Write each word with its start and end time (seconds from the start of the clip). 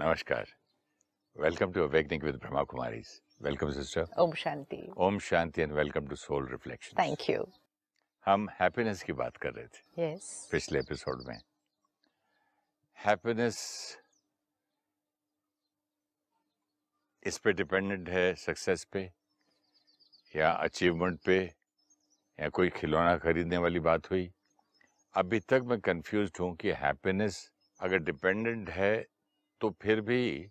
नमस्कार। 0.00 0.46
Welcome 1.36 1.72
to 1.72 1.82
awakening 1.82 2.22
with 2.22 2.34
Brahma 2.40 2.62
Kumaris 2.70 3.08
welcome 3.42 3.70
sister 3.72 4.08
Om 4.20 4.32
Shanti. 4.34 4.80
Om 4.96 5.18
Shanti 5.18 5.62
and 5.62 5.72
welcome 5.72 6.06
to 6.08 6.16
soul 6.16 6.48
reflection 6.50 6.96
thank 6.98 7.28
you 7.30 7.44
हम 8.26 8.48
happiness 8.60 9.02
की 9.02 9.12
बात 9.12 9.36
कर 9.36 9.52
रहे 9.52 9.66
थे 9.66 10.02
yes. 10.02 10.26
पिछले 10.50 10.78
एपिसोड 10.78 11.22
में। 11.28 11.38
हैप्पीनेस 12.98 13.62
इस 17.22 17.38
पे 17.38 17.52
डिपेंडेंट 17.54 18.08
है 18.08 18.34
सक्सेस 18.44 18.84
पे 18.92 19.08
या 20.34 20.50
अचीवमेंट 20.50 21.20
पे 21.26 21.40
या 22.38 22.48
कोई 22.60 22.68
खिलौना 22.76 23.16
खरीदने 23.18 23.58
वाली 23.58 23.80
बात 23.90 24.10
हुई। 24.10 24.30
अभी 25.14 25.40
तक 25.40 25.62
मैं 25.66 25.80
कंफ्यूज्ड 25.80 26.40
हूँ 26.40 26.54
कि 26.56 26.72
हैप्पीनेस 26.84 27.44
अगर 27.80 28.08
डिपेंडेंट 28.12 28.70
है 28.70 28.94
तो 29.60 29.70
फिर 29.70 30.00
भी 30.00 30.50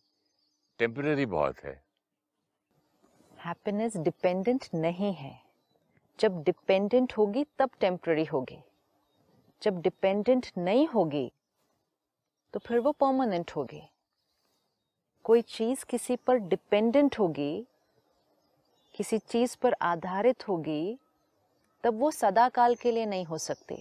टेम्पररी 0.80 1.26
बहुत 1.26 1.59
है। 1.59 1.84
हैप्पीनेस 3.40 3.98
डिपेंडेंट 3.98 4.66
नहीं 4.76 5.13
है। 5.13 5.41
जब 6.20 6.44
डिपेंडेंट 6.44 7.13
होगी, 7.18 7.46
तब 7.60 7.70
टेम्पररी 7.80 8.26
होगी। 8.26 8.60
जब 9.62 9.82
डिपेंडेंट 9.82 10.48
नहीं 10.58 10.88
होगी 10.88 11.32
तो 12.54 12.60
फिर 12.60 12.80
वो 12.80 12.91
परमानेंट 12.91 13.52
होगी। 13.52 13.82
कोई 15.24 15.41
चीज़ 15.41 15.85
किसी 15.85 16.16
पर 16.16 16.35
डिपेंडेंट 16.35 17.20
होगी, 17.20 17.68
किसी 18.96 19.18
चीज़ 19.18 19.58
पर 19.62 19.76
आधारित 19.82 20.48
होगी, 20.48 20.99
तब 21.84 21.99
वो 21.99 22.12
सदा 22.12 22.49
काल 22.49 22.76
के 22.76 22.91
लिए 22.91 23.05
नहीं 23.05 23.26
हो 23.26 23.38
सकती। 23.38 23.77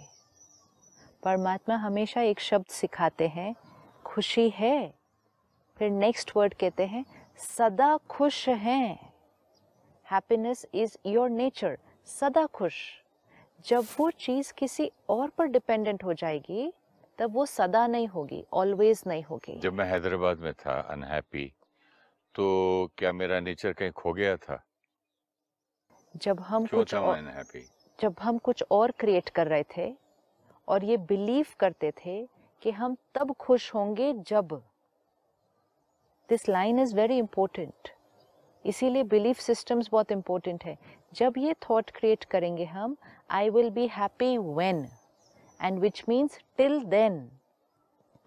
परमात्मा 1.22 1.76
हमेशा 1.76 2.22
एक 2.22 2.40
शब्द 2.40 2.66
सिखाते 2.66 3.28
हैं, 3.28 3.54
खुशी 4.04 4.48
है। 4.50 5.03
फिर 5.76 5.90
नेक्स्ट 5.90 6.30
वर्ड 6.36 6.54
कहते 6.54 6.86
हैं 6.86 7.04
सदा 7.38 7.96
खुश 8.10 8.48
हैं। 8.48 9.12
हैप्पीनेस 10.06 10.66
इज़ 10.74 10.96
योर 11.06 11.30
नेचर 11.30 11.78
सदा 12.06 12.44
खुश। 12.46 12.74
जब 13.66 13.86
वो 13.98 14.10
चीज़ 14.10 14.52
किसी 14.52 14.90
और 15.08 15.28
पर 15.28 15.46
डिपेंडेंट 15.46 16.04
हो 16.04 16.12
जाएगी 16.12 16.72
तब 17.18 17.34
वो 17.34 17.46
सदा 17.46 17.86
नहीं 17.86 18.06
होगी 18.08 18.44
ऑलवेज 18.52 19.02
नहीं 19.06 19.22
होगी। 19.22 19.58
जब 19.60 19.72
मैं 19.72 19.84
हैदराबाद 19.84 20.38
में 20.38 20.52
था 20.54 20.80
अनहैप्पी 20.80 21.52
तो 22.34 22.46
क्या 22.98 23.12
मेरा 23.12 23.40
नेचर 23.40 23.72
कहीं 23.72 23.90
खो 23.90 24.12
गया 24.12 24.36
था? 24.36 24.62
जब 26.16 26.40
हम 26.40 26.66
कुछ 26.66 26.94
और, 26.94 27.16
अनहैप्पी 27.16 27.66
जब 27.98 28.14
हम 28.20 28.38
कुछ 28.38 28.64
और 28.70 28.90
क्रिएट 28.90 29.28
कर 29.28 29.46
रहे 29.46 29.64
थे 29.76 29.94
और 30.68 30.84
ये 30.84 30.96
बिलीव 30.96 31.46
करते 31.60 31.92
थे 32.04 32.16
कि 32.62 32.70
हम 32.70 32.96
तब 33.14 33.34
खुश 33.40 33.74
होंगे 33.74 34.12
जब 34.12 34.62
This 36.29 36.47
line 36.49 36.79
is 36.79 36.93
very 36.95 37.17
important 37.17 37.89
इसीलिए 38.65 39.03
बिलीफ 39.15 39.39
सिस्टम्स 39.39 39.89
बहुत 39.91 40.11
इंपॉर्टेंट 40.11 40.63
है 40.65 40.77
जब 41.15 41.37
ये 41.37 41.53
थॉट 41.69 41.91
क्रिएट 41.95 42.23
करेंगे 42.31 42.65
हम 42.77 42.95
I 43.31 43.49
will 43.49 43.69
be 43.77 43.87
happy 43.97 44.37
when 44.37 44.87
and 45.59 45.79
which 45.79 46.03
means 46.09 46.39
till 46.57 46.83
then 46.95 47.21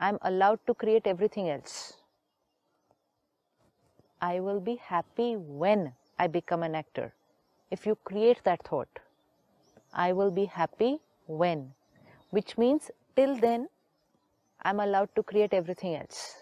I 0.00 0.08
am 0.08 0.18
allowed 0.32 0.58
to 0.66 0.72
create 0.80 1.06
everything 1.06 1.48
else 1.48 1.80
I 4.20 4.38
will 4.38 4.60
be 4.60 4.76
happy 4.76 5.34
when 5.34 5.94
I 6.16 6.28
become 6.28 6.62
an 6.62 6.76
actor. 6.76 7.12
If 7.72 7.84
you 7.84 7.96
create 8.04 8.40
that 8.44 8.62
thought, 8.62 9.00
I 9.92 10.12
will 10.12 10.30
be 10.30 10.44
happy 10.44 11.00
when, 11.26 11.72
which 12.30 12.56
means 12.56 12.92
till 13.16 13.36
then, 13.36 13.68
I'm 14.60 14.78
allowed 14.78 15.08
to 15.16 15.24
create 15.24 15.52
everything 15.52 15.96
else. 15.96 16.36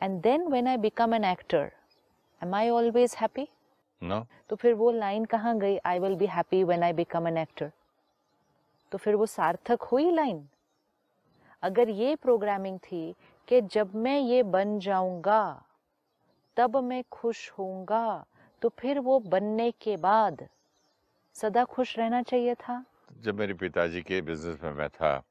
And 0.00 0.22
then 0.22 0.50
when 0.50 0.66
I 0.66 0.76
become 0.76 1.12
an 1.12 1.24
actor, 1.24 1.72
am 2.40 2.54
I 2.54 2.68
always 2.68 3.14
happy? 3.14 3.46
No 4.02 4.26
तो 4.48 4.56
फिर 4.56 4.74
वो 4.74 4.90
line 4.90 5.24
कहाँ 5.24 5.56
गई? 5.58 5.78
I 5.86 5.98
will 5.98 6.14
be 6.16 6.26
happy 6.26 6.62
when 6.64 6.82
I 6.82 6.92
become 6.92 7.28
an 7.28 7.36
actor 7.38 7.70
तो 8.92 8.98
फिर 8.98 9.14
वो 9.14 9.26
सार्थक 9.26 9.82
हुई 9.92 10.10
लाइन 10.10 10.46
अगर 11.62 11.88
ये 11.88 12.16
प्रोग्रामिंग 12.16 12.78
थी 12.78 13.14
कि 13.48 13.60
जब 13.74 13.94
मैं 13.94 14.18
ये 14.18 14.42
बन 14.42 14.78
जाऊँगा 14.78 15.42
तब 16.56 16.76
मैं 16.84 17.02
खुश 17.12 17.50
होऊँगा 17.58 18.24
तो 18.62 18.68
फिर 18.78 18.98
वो 18.98 19.18
बनने 19.20 19.70
के 19.82 19.96
बाद 19.96 20.46
सदा 21.36 21.64
खुश 21.64 21.98
रहना 21.98 22.22
चाहिए 22.22 22.54
था? 22.54 22.84
जब 23.22 23.38
मेरे 23.38 23.54
पिताजी 23.54 24.02
के 24.02 24.20
बिज़नेस 24.22 24.58
में 24.64 24.72
मैं 24.72 24.88
था 24.88 25.22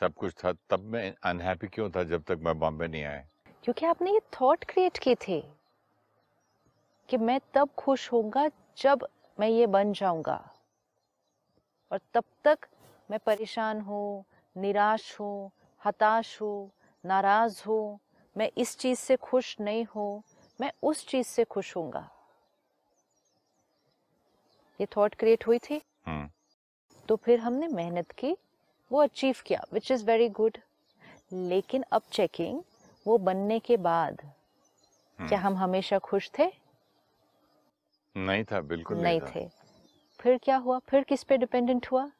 सब 0.00 0.14
कुछ 0.14 0.34
था 0.44 0.52
तब 0.70 0.80
मैं 0.92 1.12
अनहैप्पी 1.24 1.68
क्यों 1.68 1.90
था 1.90 2.02
जब 2.04 2.22
तक 2.28 2.38
मैं 2.42 2.58
बॉम्बे 2.58 2.88
नहीं 2.88 3.04
आया? 3.04 3.24
क्योंकि 3.64 3.86
आपने 3.86 4.12
ये 4.12 4.20
थॉट 4.34 4.64
क्रिएट 4.64 4.98
की 4.98 5.14
थी 5.14 5.40
कि 7.08 7.16
मैं 7.16 7.40
तब 7.54 7.68
खुश 7.78 8.10
होऊँगा 8.12 8.48
जब 8.78 9.06
मैं 9.38 9.48
ये 9.48 9.66
बन 9.66 9.92
जाऊँगा। 9.92 10.36
और 11.90 12.00
तब 12.14 12.24
तक 12.44 12.66
मैं 13.10 13.18
परेशान 13.26 13.80
हूँ 13.80 14.24
निराश 14.56 15.20
हूँ 15.20 15.50
हताश 15.82 16.40
हूँ 16.42 16.70
नाराज़ 17.04 17.62
हूँ। 17.66 17.98
मैं 18.36 18.50
इस 18.56 18.76
चीज़ 18.78 18.98
से 18.98 19.16
खुश 19.16 19.56
नहीं 19.60 19.84
हूँ 19.94 20.22
मैं 20.60 20.70
उस 20.82 21.06
चीज़ 21.06 21.26
से 21.26 21.44
खुश 21.44 21.76
होऊँगा। 21.76 22.08
ये 24.80 24.86
थॉट 24.96 25.14
क्रिएट 25.14 25.46
हुई 25.46 25.58
थी। 25.58 25.80
हम्म। 26.06 26.28
तो 27.08 27.16
फिर 27.16 27.40
हमने 27.40 27.68
मेहनत 27.68 28.10
की 28.10 28.36
वो 28.90 29.02
अचीव 29.02 29.36
किया 29.46 29.64
विच 29.72 29.90
इज़ 29.92 30.04
वेरी 30.04 30.28
गुड 30.28 30.58
लेकिन 31.32 31.84
अब 31.92 32.02
चेकिंग 32.12 32.60
वो 33.06 33.16
बनने 33.18 33.58
के 33.60 33.76
बाद 33.76 34.20
क्या 35.18 35.38
हम 35.40 35.56
हमेशा 35.56 35.98
खुश 35.98 36.30
थे? 36.38 36.50
नहीं 38.16 38.44
था 38.44 38.60
बिल्कुल 38.60 38.98
नहीं 39.02 39.20
था। 39.20 39.30
थे। 39.34 39.48
फिर 40.20 40.38
क्या 40.44 40.56
हुआ? 40.56 40.78
फिर 40.88 41.02
किस 41.08 41.22
पे 41.24 41.36
डिपेंडेंट 41.38 41.86
हुआ? 41.92 42.10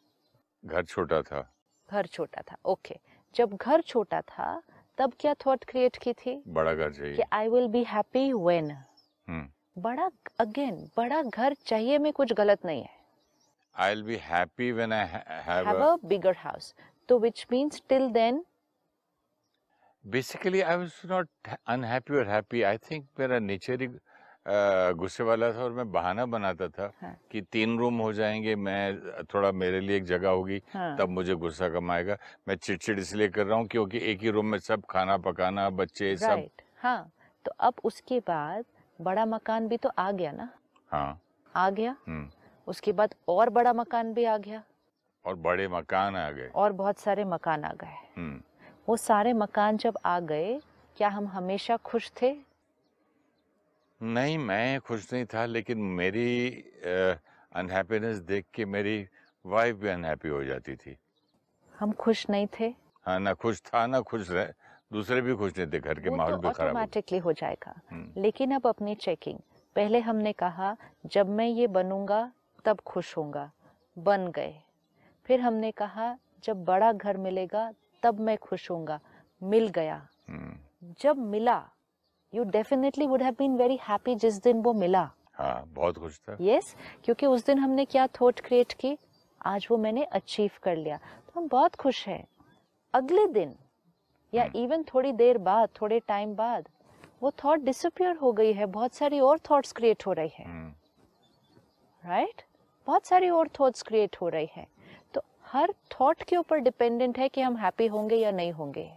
घर 0.65 0.85
छोटा 0.85 1.21
था। 1.23 1.49
घर 1.89 2.07
छोटा 2.07 2.43
था 2.51 2.57
ओके 2.71 2.99
जब 3.35 3.57
घर 3.57 3.81
छोटा 3.81 4.21
था 4.29 4.63
तब 4.99 5.13
क्या 5.21 5.35
थॉट 5.47 5.65
क्रिएट 5.65 5.97
की 5.97 6.13
थी? 6.13 6.43
बड़ा 6.49 6.73
घर 6.75 6.89
कि 6.91 6.97
चाहिए 6.99 7.25
I 7.33 7.49
will 7.49 7.67
be 7.69 7.83
happy 7.89 8.33
when 8.33 8.71
hmm. 8.71 9.83
बड़ा 9.83 10.11
अगेन 10.41 10.77
बड़ा 10.97 11.23
घर 11.23 11.55
चाहिए 11.67 11.99
में 11.99 12.13
कुछ 12.13 12.33
गलत 12.33 12.65
नहीं 12.67 12.83
है। 12.83 12.91
I 13.77 13.95
will 13.95 14.03
be 14.05 14.17
happy 14.23 14.71
when 14.73 14.93
I 14.93 15.07
have 15.47 15.85
a 15.85 15.95
bigger 16.05 16.37
house 16.39 16.75
तो 17.09 17.19
which 17.19 17.47
means 17.53 17.83
till 17.89 18.09
then 18.13 18.45
basically 20.07 20.61
I 20.61 20.77
was 20.77 20.93
not 21.07 21.29
unhappy 21.67 22.17
और 22.17 22.29
हैप्पी 22.29 22.63
आई 22.63 22.79
थिंक 22.79 23.07
मेरा 23.21 23.39
नेचर 23.39 23.81
ही 23.83 23.89
गुस्से 24.99 25.25
वाला 25.25 25.53
था 25.53 25.63
और 25.65 25.73
मैं 25.73 25.93
बहाना 25.93 26.27
बनाता 26.27 26.69
था 26.69 26.91
हाँ। 27.03 27.17
कि 27.31 27.41
तीन 27.43 27.79
रूम 27.79 27.99
हो 27.99 28.13
जाएँगे 28.13 28.57
मैं 28.57 29.23
थोड़ा 29.35 29.53
मेरे 29.53 29.81
लिए 29.81 29.97
एक 29.97 30.05
जगह 30.05 30.29
होगी 30.29 30.63
हाँ। 30.75 30.97
तब 30.99 31.09
मुझे 31.09 31.35
गुस्सा 31.35 31.69
कम 31.69 31.91
आएगा। 31.91 32.17
मैं 32.49 32.57
चिड़चिड़ 32.57 32.99
इसलिए 33.01 33.29
कर 33.29 33.47
रहा 33.47 33.59
हूँ 33.59 33.67
क्योंकि 33.67 33.99
एक 34.03 34.23
ही 34.23 34.31
रूम 34.31 34.47
में 34.47 34.59
सब 34.59 34.83
खाना 34.91 35.17
पकाना 35.17 35.71
बच्चे 35.71 36.17
सब 36.17 36.49
हाँ। 36.83 37.11
तो 37.45 37.53
अब 37.61 37.75
उसके 37.85 38.21
बाद 38.21 38.65
बड़ा 39.01 39.27
मकान 39.27 39.69
भी 39.69 39.77
तो 39.77 39.89
आ 39.99 40.11
गया 40.11 40.33
ना? 40.33 40.49
हाँ। 40.91 41.21
आ 41.57 41.71
गया? 41.71 41.97
हम्म। 42.09 42.31
उसके 42.67 42.93
बाद 42.93 43.15
और 43.29 43.51
बड़ा 43.51 43.73
मकान 43.73 44.15
भी 44.15 44.25
आ 44.25 44.37
गया? 44.39 44.63
और 45.25 45.35
बड़े 45.35 45.69
मकान 45.69 46.17
आ 46.17 46.31
गए। 46.31 46.49
और 46.55 46.73
बहुत 46.73 46.99
सारे 46.99 47.25
मकान 47.25 47.65
आ 47.65 47.73
गए। 47.73 47.97
हम्म। 48.17 48.41
वो 48.89 48.97
सारे 48.97 49.33
मकान 49.33 49.77
जब 49.77 49.99
आ 50.05 50.19
गए 50.21 50.61
क्या 50.97 51.09
हम 51.09 51.27
हमेशा 51.29 51.77
खुश 51.77 52.11
थे? 52.23 52.35
नहीं 54.01 54.39
मैं 54.39 54.81
खुश 54.81 55.13
नहीं 55.13 55.25
था 55.25 55.45
लेकिन 55.47 55.79
मेरी 55.99 56.51
अनहैप्पीनेस 57.55 58.19
देख 58.31 58.45
के 58.55 58.65
मेरी 58.65 59.07
वाइफ 59.45 59.77
भी 59.77 59.89
अनहैप्पी 59.89 60.29
हो 60.29 60.43
जाती 60.45 60.75
थी। 60.77 60.97
हम 61.75 61.93
खुश 61.93 62.29
नहीं 62.31 62.47
थे? 62.59 62.75
हाँ 63.07 63.19
ना 63.21 63.33
खुश 63.35 63.61
था 63.61 63.87
ना 63.87 64.01
खुश 64.01 64.31
रह 64.31 64.53
दूसरे 64.93 65.21
भी 65.21 65.35
खुश 65.35 65.53
नहीं 65.59 65.67
थे 65.73 65.79
घर 65.81 66.01
के 66.01 66.11
माहौल 66.11 66.33
तो 66.33 66.39
भी 66.39 66.49
खराब 66.49 66.61
हो 66.61 66.69
ऑटोमेटिकली 66.69 67.19
हो 67.19 67.33
जाएगा। 67.33 67.75
हम्म। 67.91 68.23
लेकिन 68.23 68.55
अब 68.55 68.67
अपनी 68.67 68.95
चेकिंग 68.95 69.39
पहले 69.77 70.01
हमने 70.01 70.33
कहा 70.33 70.77
जब 71.13 71.29
मैं 71.29 71.47
ये 71.47 71.67
बनूँगा 71.67 72.31
तब 72.65 72.81
खुश 72.87 73.17
होऊँगा। 73.17 73.51
बन 73.97 74.27
गए। 74.37 74.55
फिर 75.29 75.41
हमने 75.41 75.71
कहा 75.71 76.17
जब 76.45 76.65
बड़ा 76.65 76.93
घर 76.93 77.17
मिलेगा 77.17 77.71
तब 78.03 78.21
मैं 78.21 78.39
खुश 78.39 78.71
होऊँगा। 78.71 79.01
मिल 79.43 79.69
गया। 79.69 80.09
हम्म, 80.29 80.93
जब 81.01 81.19
मिला 81.19 81.71
you 82.35 82.45
definitely 82.45 83.07
would 83.07 83.23
have 83.23 83.35
been 83.39 83.57
very 83.57 83.79
happy 83.89 84.15
जिस 84.15 84.43
दिन 84.43 84.63
वो 84.63 84.73
मिला। 84.73 85.11
हाँ 85.35 85.65
बहुत 85.67 85.99
खुश 85.99 86.19
था। 86.19 86.37
यस 86.41 86.65
yes, 86.65 87.05
क्योंकि 87.05 87.27
उस 87.27 87.47
दिन 87.47 87.59
हमने 87.59 87.85
क्या 87.85 88.07
थॉट 88.07 88.41
क्रिएट 88.41 88.73
की? 88.73 88.99
आज 89.47 89.67
वो 89.71 89.77
मैंने 89.77 90.05
अचीव 90.05 90.51
कर 90.63 90.77
लिया। 90.77 90.97
तो 90.97 91.41
हम 91.41 91.49
बहुत 91.49 91.75
खुश 91.75 92.07
हैं। 92.09 92.25
अगले 92.95 93.27
दिन 93.27 93.55
या 94.35 94.49
इवन 94.57 94.83
थोड़ी 94.83 95.13
देर 95.13 95.39
बाद 95.39 95.69
थोड़े 95.81 96.01
टाइम 96.01 96.35
बाद 96.35 96.69
वो 97.23 97.31
थॉट 97.45 97.59
डिसअपियर 97.59 98.17
हो 98.17 98.33
गई 98.33 98.53
है। 98.53 98.67
बहुत 98.67 98.95
सारी 98.95 99.21
और 99.21 99.39
थॉट्स 99.39 99.73
क्रिएट 99.73 100.07
हो 100.07 100.13
रही 100.13 100.31
है। 100.35 100.45
हम्म, 100.45 100.73
राइट 102.05 102.43
बहुत 102.87 103.07
सारी 103.07 103.31
और 103.31 103.49
थॉट्स 103.61 103.83
क्रिएट 103.83 104.17
हो 104.21 104.29
रही 104.29 104.49
है। 104.53 104.67
हर 105.53 105.73
थॉट 105.91 106.23
के 106.23 106.37
ऊपर 106.37 106.59
डिपेंडेंट 106.59 107.19
है 107.19 107.29
कि 107.29 107.41
हम 107.41 107.57
हैप्पी 107.57 107.87
होंगे 107.87 108.17
या 108.17 108.31
नहीं 108.31 108.53
होंगे। 108.53 108.91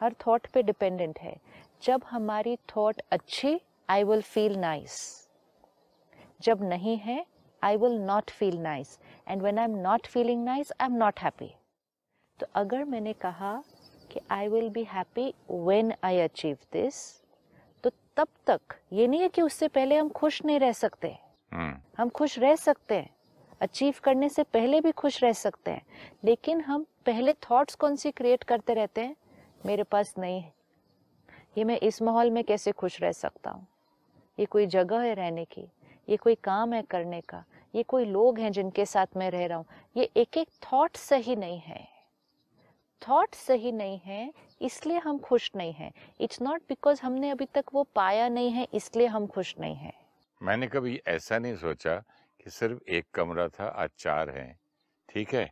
हर 0.00 0.14
थॉट 0.26 0.46
पे 0.46 0.62
डिपेंडेंट 0.62 1.18
है। 1.18 1.36
जब 1.82 2.02
हमारी 2.04 2.56
थॉट 2.56 3.00
अच्छी 3.10 3.60
आई 3.90 4.04
विल 4.04 4.22
फील 4.22 4.56
नाइस 4.56 4.94
जब 6.40 6.62
नहीं 6.62 6.96
है 6.98 7.26
I 7.62 7.76
will 7.76 7.98
not 8.00 8.30
feel 8.30 8.58
nice 8.58 8.98
and 9.28 9.42
when 9.42 9.58
I 9.58 9.64
am 9.64 9.76
not 9.76 10.06
feeling 10.06 10.44
nice 10.44 10.72
I 10.80 10.86
am 10.86 10.96
not 10.96 11.20
happy 11.20 11.54
तो 12.40 12.46
अगर 12.54 12.84
मैंने 12.84 13.12
कहा 13.12 13.62
कि 14.10 14.20
I 14.30 14.48
will 14.48 14.68
be 14.68 14.84
happy 14.84 15.34
when 15.50 15.92
I 16.04 16.20
achieve 16.20 16.58
this 16.72 17.22
तो 17.84 17.90
तब 18.16 18.28
तक 18.46 18.60
ये 18.92 19.06
नहीं 19.06 19.20
है 19.20 19.28
कि 19.28 19.42
उससे 19.42 19.68
पहले 19.68 19.96
हम 19.96 20.08
खुश 20.08 20.44
नहीं 20.44 20.60
रह 20.60 20.72
सकते। 20.72 21.18
हम्म। 21.52 21.76
हम 21.98 22.08
खुश 22.08 22.38
रह 22.38 22.54
सकते 22.56 22.94
हैं। 22.94 23.10
अचीव 23.62 23.94
करने 24.02 24.28
से 24.28 24.42
पहले 24.42 24.80
भी 24.80 24.92
खुश 24.92 25.22
रह 25.24 25.32
सकते 25.32 25.70
हैं। 25.70 25.82
लेकिन 26.24 26.60
हम 26.60 26.86
पहले 27.06 27.32
थॉट्स 27.32 27.74
कौन 27.74 27.96
सी 27.96 28.10
क्रिएट 28.10 28.42
करते 28.42 28.74
रहते 28.74 29.00
हैं? 29.00 29.16
मेरे 29.66 29.82
पास 29.82 30.14
नहीं 30.18 30.40
है। 30.40 30.52
ये 31.58 31.64
मैं 31.64 31.78
इस 31.78 32.02
माहौल 32.02 32.30
में 32.30 32.44
कैसे 32.44 32.72
खुश 32.72 33.00
रह 33.02 33.12
सकता 33.12 33.50
हूँ? 33.50 33.66
ये 34.38 34.46
कोई 34.46 34.66
जगह 34.66 35.00
है 35.00 35.14
रहने 35.14 35.44
की? 35.44 35.68
ये 36.08 36.16
कोई 36.16 36.34
काम 36.34 36.72
है 36.72 36.82
करने 36.82 37.20
का? 37.20 37.44
ये 37.74 37.82
कोई 37.82 38.04
लोग 38.04 38.38
हैं 38.38 38.52
जिनके 38.52 38.86
साथ 38.86 39.06
मैं 39.16 39.30
रह 39.30 39.46
रहा 39.46 39.58
हूँ? 39.58 39.66
ये 39.96 40.10
एक 40.16 40.36
एक 40.36 40.48
थॉट 40.64 40.96
सही 40.96 41.36
नहीं 41.36 41.58
है। 41.58 41.88
थॉट 43.02 43.34
सही 43.34 43.72
नहीं 43.72 43.98
है, 44.04 44.32
इसलिए 44.62 44.98
हम 44.98 45.18
खुश 45.18 45.50
नहीं 45.56 45.72
हैं। 45.72 45.92
इट्स 46.20 46.42
नॉट 46.42 46.62
बिकॉज़ 46.68 47.00
हमने 47.02 47.30
अभी 47.30 47.44
तक 47.44 47.64
वो 47.74 47.82
पाया 47.94 48.28
नहीं 48.28 48.50
है, 48.50 48.66
इसलिए 48.74 49.06
हम 49.06 49.26
खुश 49.26 49.54
नहीं 49.60 49.74
हैं। 49.74 49.92
मैंने 50.42 50.66
कभी 50.66 51.00
ऐसा 51.06 51.38
नहीं 51.38 51.56
सोचा 51.56 52.02
कि 52.42 52.50
सिर्फ़ 52.50 52.78
एक 52.88 53.06
कमरा 53.14 53.48
था 53.48 53.66
आज 53.82 53.90
चार 53.98 54.30
हैं। 54.30 54.58
ठीक 55.08 55.34
है? 55.34 55.50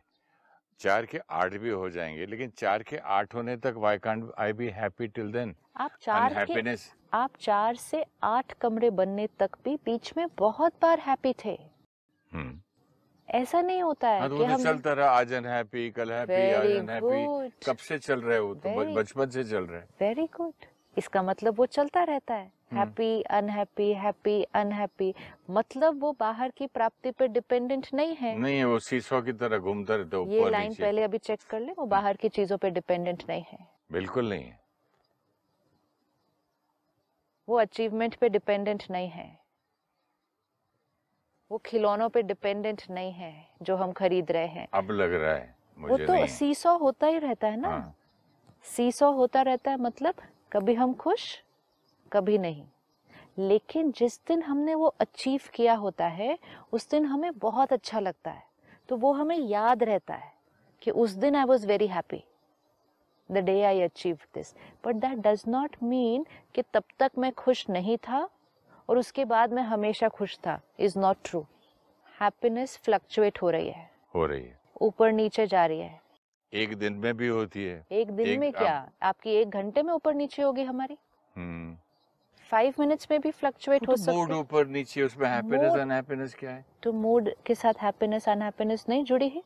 चार 0.79 1.05
के 1.05 1.19
आठ 1.29 1.53
भी 1.53 1.69
हो 1.69 1.89
जाएँगे 1.89 2.25
लेकिन 2.25 2.49
चार 2.57 2.83
के 2.83 2.97
आठ 3.15 3.35
होने 3.35 3.55
तक 3.57 3.73
why 3.77 3.97
can't 3.97 4.31
I 4.39 4.53
be 4.53 4.67
happy 4.75 5.07
till 5.07 5.31
then 5.31 5.55
आप 5.77 5.91
चार 6.01 6.45
के 6.51 6.75
आप 7.13 7.31
चार 7.39 7.75
से 7.75 8.03
आठ 8.23 8.53
कमरे 8.61 8.89
बनने 8.99 9.27
तक 9.39 9.57
भी 9.65 9.75
बीच 9.85 10.13
में 10.17 10.25
बहुत 10.37 10.73
बार 10.81 10.99
हैप्पी 10.99 11.33
थे। 11.45 11.57
हम्म। 12.31 12.59
ऐसा 13.27 13.61
नहीं 13.61 13.81
होता 13.81 14.09
है 14.09 14.19
हाँ 14.19 14.29
तो 14.29 14.37
कि 14.37 14.43
हम 14.43 14.63
चलता 14.63 14.93
रहा 14.93 15.09
आज 15.11 15.33
अनहैप्पी 15.33 15.89
कल 15.91 16.11
हैप्पी 16.11 16.51
आज 16.53 16.71
अनहैप्पी 16.77 17.49
कब 17.65 17.77
से 17.77 17.97
चल 17.99 18.21
रहा 18.21 18.35
है? 18.35 18.53
तो 18.55 18.93
बचपन 18.95 19.29
से 19.29 19.43
चल 19.43 19.65
रहा 19.65 19.79
है। 19.79 19.87
वेरी 20.01 20.25
गुड 20.37 20.65
इसका 20.97 21.21
मतलब 21.23 21.55
वो 21.57 21.65
चलता 21.65 22.03
रहता 22.03 22.33
है। 22.33 22.45
Hmm. 22.45 22.79
Happy 22.79 23.21
unhappy 23.21 23.91
happy 23.93 24.43
unhappy 24.43 25.13
मतलब 25.49 25.99
वो 26.01 26.11
बाहर 26.19 26.51
की 26.51 26.67
प्राप्ति 26.67 27.11
पर 27.11 27.27
डिपेंडेंट 27.27 27.87
नहीं 27.93 28.15
है। 28.15 28.37
नहीं 28.37 28.57
है 28.57 28.65
वो 28.65 28.79
सीसो 28.79 29.21
की 29.21 29.33
तरह 29.33 29.57
घूमता 29.57 29.95
रहता 29.95 30.17
है 30.17 30.33
ये 30.33 30.49
लाइन 30.49 30.73
पहले 30.73 31.03
अभी 31.03 31.17
चेक 31.17 31.41
कर 31.49 31.59
ले 31.59 31.71
वो 31.71 31.85
बाहर 31.85 32.17
की 32.17 32.29
चीज़ों 32.29 32.57
पे 32.57 32.69
डिपेंडेंट 32.69 33.23
नहीं 33.29 33.43
है। 33.51 33.67
बिल्कुल 33.91 34.29
नहीं 34.29 34.43
है। 34.43 34.59
वो 37.47 37.59
अचीवमेंट 37.59 38.15
पे 38.15 38.29
डिपेंडेंट 38.29 38.83
नहीं 38.91 39.09
है। 39.09 39.29
वो 41.51 41.57
खिलौनों 41.57 42.09
पे 42.09 42.21
डिपेंडेंट 42.23 42.81
नहीं 42.89 43.11
है 43.11 43.33
जो 43.61 43.75
हम 43.75 43.91
खरीद 43.91 44.31
रहे 44.31 44.47
हैं। 44.47 44.67
अब 44.73 44.91
लग 44.91 45.13
रहा 45.13 45.33
है 45.33 45.55
मुझे 45.77 46.05
वो 46.05 46.15
तो। 46.15 46.27
सीसॉ 46.27 46.77
होता 46.77 47.07
ही 47.07 47.17
रहता 47.19 47.47
है 47.47 47.59
ना। 47.59 47.69
हाँ। 47.69 47.95
सीसॉ 48.65 49.11
होता 49.11 49.41
रहता 49.41 49.71
है 49.71 49.77
मतलब 49.77 50.21
कभी 50.51 50.73
हम 50.73 50.93
खुश 50.93 51.43
कभी 52.11 52.37
नहीं। 52.37 52.63
लेकिन 53.37 53.91
जिस 53.91 54.19
दिन 54.27 54.41
हमने 54.43 54.75
वो 54.75 54.85
अचीव 54.85 55.41
किया 55.53 55.73
होता 55.73 56.07
है 56.07 56.37
उस 56.71 56.89
दिन 56.89 57.05
हमें 57.05 57.37
बहुत 57.37 57.73
अच्छा 57.73 57.99
लगता 57.99 58.31
है। 58.31 58.43
तो 58.89 58.97
वो 58.97 59.13
हमें 59.13 59.37
याद 59.37 59.83
रहता 59.83 60.13
है 60.13 60.33
कि 60.81 60.91
उस 60.91 61.11
दिन 61.11 61.35
I 61.35 61.43
was 61.43 61.67
very 61.67 61.87
happy 61.87 62.23
the 63.31 63.37
day 63.37 63.61
I 63.63 63.81
achieve 63.81 64.17
this 64.33 64.53
but 64.85 64.95
that 64.95 65.17
does 65.17 65.43
not 65.47 65.75
mean 65.83 66.25
कि 66.55 66.61
तब 66.61 66.83
तक 66.99 67.11
मैं 67.17 67.31
खुश 67.31 67.69
नहीं 67.69 67.97
था 67.97 68.29
और 68.89 68.97
उसके 68.97 69.25
बाद 69.25 69.53
मैं 69.53 69.63
हमेशा 69.63 70.09
खुश 70.09 70.37
था। 70.37 70.61
Is 70.79 70.99
not 70.99 71.17
true 71.23 71.45
happiness 72.21 72.77
fluctuate 72.77 73.41
हो 73.41 73.49
रही 73.49 73.69
है। 73.69 73.91
हो 74.15 74.25
रही 74.25 74.43
है। 74.43 74.59
ऊपर 74.81 75.11
नीचे 75.11 75.47
जा 75.47 75.65
रही 75.65 75.79
है। 75.79 76.00
एक 76.53 76.77
दिन 76.77 76.93
में 76.93 77.17
भी 77.17 77.27
होती 77.27 77.65
है। 77.65 77.85
एक 77.91 78.11
दिन 78.11 78.27
एक- 78.27 78.39
में 78.39 78.47
आप- 78.47 78.57
क्या 78.57 78.91
आपकी 79.01 79.29
एक 79.29 79.49
घंटे 79.49 79.83
में 79.83 79.93
ऊपर 79.93 80.13
नीचे 80.13 80.41
होगी 80.41 80.63
हमारी? 80.63 80.97
हम्म। 81.35 81.77
फाइव 82.49 82.73
मिनट्स 82.79 83.07
में 83.11 83.21
भी 83.21 83.31
फ्लक्चुएट 83.31 83.87
हो 83.87 83.95
तो 83.95 84.13
मूड 84.13 84.27
सकती 84.27 84.33
है। 84.33 84.41
ऊपर 84.41 84.67
नीचे 84.67 85.03
उसमें 85.03 85.29
हैप्पीनेस 85.29 85.73
अनहैप्पीनेस 85.73 86.35
क्या 86.35 86.51
है? 86.51 86.65
तो 86.83 86.93
मूड 86.93 87.29
के 87.45 87.55
साथ 87.55 87.73
हैप्पीनेस 87.81 88.29
अनहैप्पीनेस 88.29 88.85
नहीं 88.89 89.03
जुड़ी 89.03 89.29
है? 89.29 89.43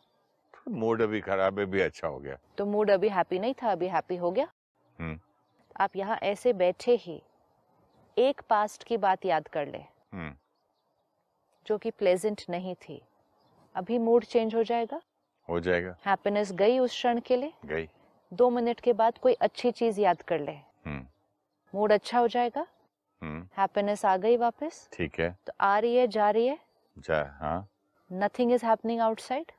मूड 0.69 1.01
अभी 1.01 1.21
खराब 1.21 1.59
है 1.59 1.65
भी 1.65 1.81
अच्छा 1.81 2.07
हो 2.07 2.19
गया। 2.19 2.37
तो 2.57 2.65
मूड 2.65 2.91
अभी 2.91 3.09
हैप्पी 3.09 3.39
नहीं 3.39 3.53
था 3.63 3.71
अभी 3.71 3.87
हैप्पी 3.87 4.15
हो 4.15 4.31
गया? 4.31 4.47
हम्म। 4.99 5.19
आप 5.77 5.95
यहाँ 5.95 6.17
ऐसे 6.17 6.53
बैठे 6.53 6.95
ही 6.95 7.23
एक 8.17 8.41
पास्ट 8.49 8.83
की 8.83 8.97
बात 8.97 9.25
याद 9.25 9.47
कर 9.47 9.67
ले। 9.67 9.77
हम्म। 10.13 10.33
जो 11.67 11.77
कि 11.77 11.91
प्लेजेंट 11.91 12.41
नहीं 12.49 12.75
थी। 12.75 13.01
अभी 13.75 13.97
मूड 13.97 14.25
चेंज 14.25 14.55
हो 14.55 14.63
जाएगा? 14.63 15.01
हो 15.49 15.59
जाएगा। 15.59 15.97
हैप्पीनेस 16.05 16.51
गई 16.51 16.79
उस 16.79 16.91
क्षण 16.91 17.19
के 17.19 17.35
लिए? 17.35 17.53
गई। 17.65 17.89
दो 18.33 18.49
मिनट 18.49 18.79
के 18.79 18.93
बाद 18.93 19.17
कोई 19.17 19.33
अच्छी 19.33 19.71
चीज़ 19.71 20.01
याद 20.01 20.21
कर 20.21 20.39
ले। 20.39 20.51
हम्म। 20.51 21.07
मूड 21.75 21.91
अच्छा 21.91 22.19
हो 22.19 22.27
जाएगा? 22.27 22.67
हम्म। 23.21 23.47
हैप्पीनेस 23.57 24.05
आ 24.05 24.17
गई 24.17 24.37
वापस? 24.37 24.89
ठीक 24.93 25.19
है। 25.19 25.37
तो 25.47 25.53
आ 25.61 25.79
रही 25.79 25.95
है 25.95 26.07
जा 26.07 26.29
रही 26.29 26.47
है? 26.47 26.59
जा 26.97 27.37
हाँ। 27.41 27.67
Nothing 28.13 28.51
is 28.51 28.65
happening 28.65 29.01
outside 29.01 29.51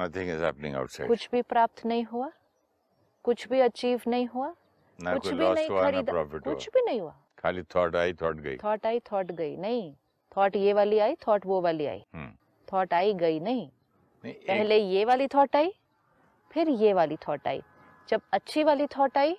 nothing 0.00 0.30
is 0.30 0.44
happening 0.44 0.74
outside 0.74 1.08
कुछ 1.08 1.28
भी 1.32 1.42
प्राप्त 1.42 1.86
नहीं 1.86 2.04
हुआ? 2.04 2.32
कुछ 3.24 3.48
भी 3.48 3.60
अचीव 3.60 4.00
नहीं 4.06 4.26
हुआ? 4.26 4.54
ना 5.00 5.14
कुछ 5.14 5.28
भी 5.28 5.48
नहीं 5.48 5.68
खरीदा 5.68 6.24
कुछ 6.38 6.68
भी 6.68 6.82
नहीं 6.82 7.00
हुआ। 7.00 7.16
खाली 7.38 7.62
थॉट 7.62 7.96
आई 7.96 8.12
थॉट 8.12 8.36
गई। 8.36 8.56
थॉट 8.56 8.86
आई 8.86 9.00
थॉट 9.00 9.32
गई 9.32 9.56
नहीं। 9.56 9.94
थॉट 10.36 10.56
ये 10.56 10.72
वाली 10.72 10.98
आई 10.98 11.14
थॉट 11.14 11.46
वो 11.46 11.60
वाली 11.60 11.86
आई। 11.86 12.04
हम्म। 12.14 12.32
थॉट 12.72 12.94
आई 12.94 13.14
गई 13.14 13.40
नहीं। 13.40 13.70
पहले 14.26 14.76
ये 14.76 15.04
वाली 15.04 15.26
थॉट 15.26 15.56
आई 15.56 15.74
फिर 16.50 16.68
ये 16.68 16.92
वाली 16.92 17.16
थॉट 17.16 17.48
आई। 17.48 17.62
जब 18.08 18.20
अच्छी 18.32 18.64
वाली 18.64 18.86
थॉट 18.86 19.18
आई 19.18 19.36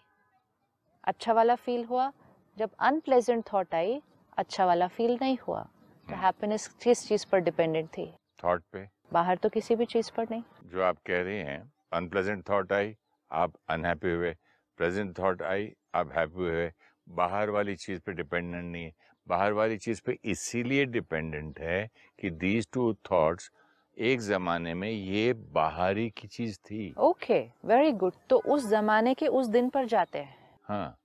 अच्छा 1.04 1.33
वाला 1.33 1.56
फील 1.56 1.86
हुआ। 1.86 2.12
जब 2.57 2.69
अनप्लेजेंट 2.80 3.44
थॉट 3.54 3.75
आई 3.75 4.01
अच्छा 4.38 4.66
वाला 4.66 4.88
फील 4.88 5.18
नहीं 5.22 5.38
हुआ। 5.48 5.63
तो। 6.10 6.16
हैप्पीनेस 6.16 6.68
किस 6.68 7.07
चीज़ 7.07 7.25
पर 7.31 7.39
डिपेंडेंट 7.39 7.89
थी? 7.89 8.13
थॉट 8.44 8.63
पे। 8.74 8.89
बाहर 9.13 9.38
तो 9.38 9.50
किसी 9.50 9.76
भी 9.76 9.85
चीज़ 9.85 10.11
पर 10.18 10.28
नहीं। 10.31 10.44
जो 10.66 10.81
आप 10.81 10.97
कह 11.06 11.21
रहे 11.21 11.40
हैं 11.40 11.73
अनप्लेजेंट 11.94 12.50
थॉट 12.50 12.73
आई 12.73 12.97
आप 13.31 13.54
अनहैप्पी 13.69 14.11
हुए। 14.11 14.35
प्रेजेंट 14.78 15.19
थॉट 15.19 15.42
आई 15.42 15.73
आप 15.95 16.11
हैप्पी 16.18 16.42
हुए। 16.42 16.71
बाहर 17.09 17.50
वाली 17.50 17.76
चीज़ 17.76 18.00
पे 18.00 18.14
डिपेंडेंट 18.14 18.64
नहीं 18.64 18.83
है। 18.83 18.94
बाहर 19.28 19.54
वाली 19.54 19.78
चीज़ 19.78 20.02
पे 20.06 20.19
इसीलिए 20.26 20.85
डिपेंडेंट 20.85 21.59
है 21.59 21.90
कि 22.19 22.30
दीज 22.30 22.68
टू 22.73 22.94
थॉट्स 22.94 23.52
एक 23.98 24.19
जमाने 24.19 24.74
में 24.74 24.90
ये 24.90 25.33
बाहरी 25.33 26.10
की 26.10 26.28
चीज़ 26.28 26.57
थी। 26.60 26.94
ओके 26.98 27.40
वेरी 27.66 27.92
गुड 27.92 28.14
तो 28.30 28.38
उस 28.38 28.68
जमाने 28.68 29.14
के 29.14 29.28
उस 29.28 29.48
दिन 29.48 29.69
पर 29.69 29.86
जाते 29.86 30.19
हैं। 30.19 30.36
हाँ। 30.64 30.98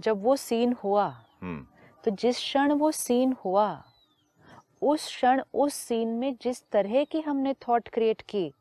जब 0.00 0.22
वो 0.22 0.36
सीन 0.36 0.72
हुआ 0.72 1.06
हम्म। 1.42 1.66
तो 2.04 2.10
जिस 2.10 2.36
क्षण 2.36 2.72
वो 2.72 2.90
सीन 2.90 3.36
हुआ 3.44 3.84
उस 4.82 5.06
क्षण 5.06 5.42
उस 5.54 5.74
सीन 5.74 6.08
में 6.08 6.36
जिस 6.42 6.62
तरह 6.70 7.04
की 7.04 7.20
हमने 7.20 7.54
थॉट 7.54 7.88
क्रिएट 7.88 8.20
की 8.20 8.52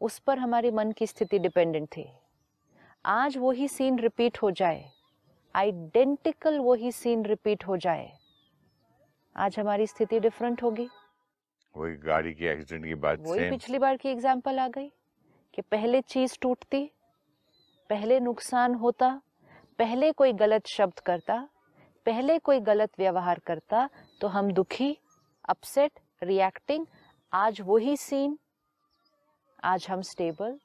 उस 0.00 0.18
पर 0.18 0.38
हमारी 0.38 0.70
मन 0.70 0.92
की 0.92 1.06
स्थिति 1.06 1.38
डिपेंडेंट 1.38 1.88
थी। 1.88 2.08
आज 3.06 3.36
वही 3.36 3.68
सीन 3.68 3.98
रिपीट 3.98 4.38
हो 4.42 4.50
जाए। 4.50 4.90
आइडेंटिकल 5.54 6.58
वही 6.58 6.92
सीन 6.92 7.24
रिपीट 7.24 7.66
हो 7.66 7.76
जाए। 7.76 8.12
आज 9.36 9.58
हमारी 9.58 9.86
स्थिति 9.86 10.20
डिफरेंट 10.20 10.62
होगी। 10.62 10.88
वही 11.74 11.94
गाड़ी 11.98 12.32
की 12.34 12.46
एक्सीडेंट 12.46 12.84
की 12.84 12.94
बात 13.02 13.20
वही 13.26 13.50
पिछली 13.50 13.78
बार 13.78 13.96
की 13.96 14.08
एग्ज़ाम्पल 14.08 14.58
आ 14.58 14.68
गई 14.68 14.88
कि 15.54 15.62
पहले 15.70 16.00
चीज़ 16.08 16.36
टूटती 16.42 16.84
पहले 17.90 18.18
नुकसान 18.20 18.74
होता 18.74 19.10
पहले 19.78 20.10
कोई 20.12 20.32
गलत 20.40 20.66
शब्द 20.68 21.00
करता 21.06 21.36
पहले 22.06 22.38
कोई 22.38 22.60
गलत 22.60 22.90
व्यवहार 22.98 23.40
करता 23.46 23.88
तो 24.20 24.28
हम 24.28 24.50
दुखी 24.52 24.96
अपसेट 25.48 26.00
रिएक्टिंग 26.22 26.86
आज 27.32 27.60
वही 27.60 27.96
सीन 27.96 28.38
आज 29.64 29.86
हम 29.90 30.02
स्टेबल 30.04 30.58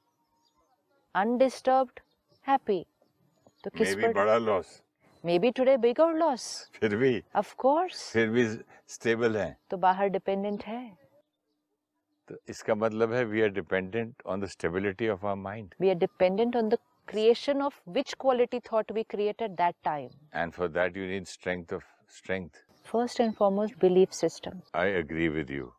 अनडिस्टर्ब्ड 1.15 1.99
हैप्पी 2.45 2.85
तो 3.63 3.69
किस 3.77 3.95
पर 3.95 4.13
बड़ा 4.13 4.37
loss 4.37 4.81
may 5.25 5.37
be 5.39 5.51
today 5.57 5.75
bigger 5.83 6.13
loss 6.17 6.43
फिर 6.79 6.95
भी 6.95 7.21
ऑफ़ 7.35 7.55
कोर्स 7.59 8.11
फिर 8.13 8.29
भी 8.29 8.45
स्टेबल 8.95 9.37
है 9.37 9.55
तो 9.71 9.77
बाहर 9.85 10.07
डिपेंडेंट 10.17 10.63
है 10.63 10.81
तो 12.29 12.37
इसका 12.49 12.75
मतलब 12.75 13.13
है 13.13 13.23
we 13.25 13.41
are 13.41 13.49
dependent 13.53 14.21
on 14.25 14.41
the 14.41 14.45
stability 14.57 15.09
of 15.09 15.25
our 15.25 15.35
mind 15.41 15.73
we 15.83 15.91
are 15.93 15.99
dependent 16.03 16.55
on 16.61 16.69
the 16.73 16.79
creation 17.07 17.61
of 17.63 17.75
which 17.95 18.13
quality 18.23 18.59
thought 18.69 18.93
we 18.97 19.03
create 19.15 19.41
at 19.47 19.57
that 19.57 19.75
time. 19.87 20.09
and 20.43 20.55
for 20.59 20.67
that 20.77 20.95
you 21.01 21.09
need 21.09 21.27
strength 21.33 21.75
of 21.79 21.83
strength 22.19 22.61
First 22.85 23.19
and 23.19 23.35
foremost, 23.37 23.77
belief 23.79 24.11
system. 24.13 24.61
I 24.79 24.87
agree 24.97 25.29
with 25.35 25.51
you 25.57 25.71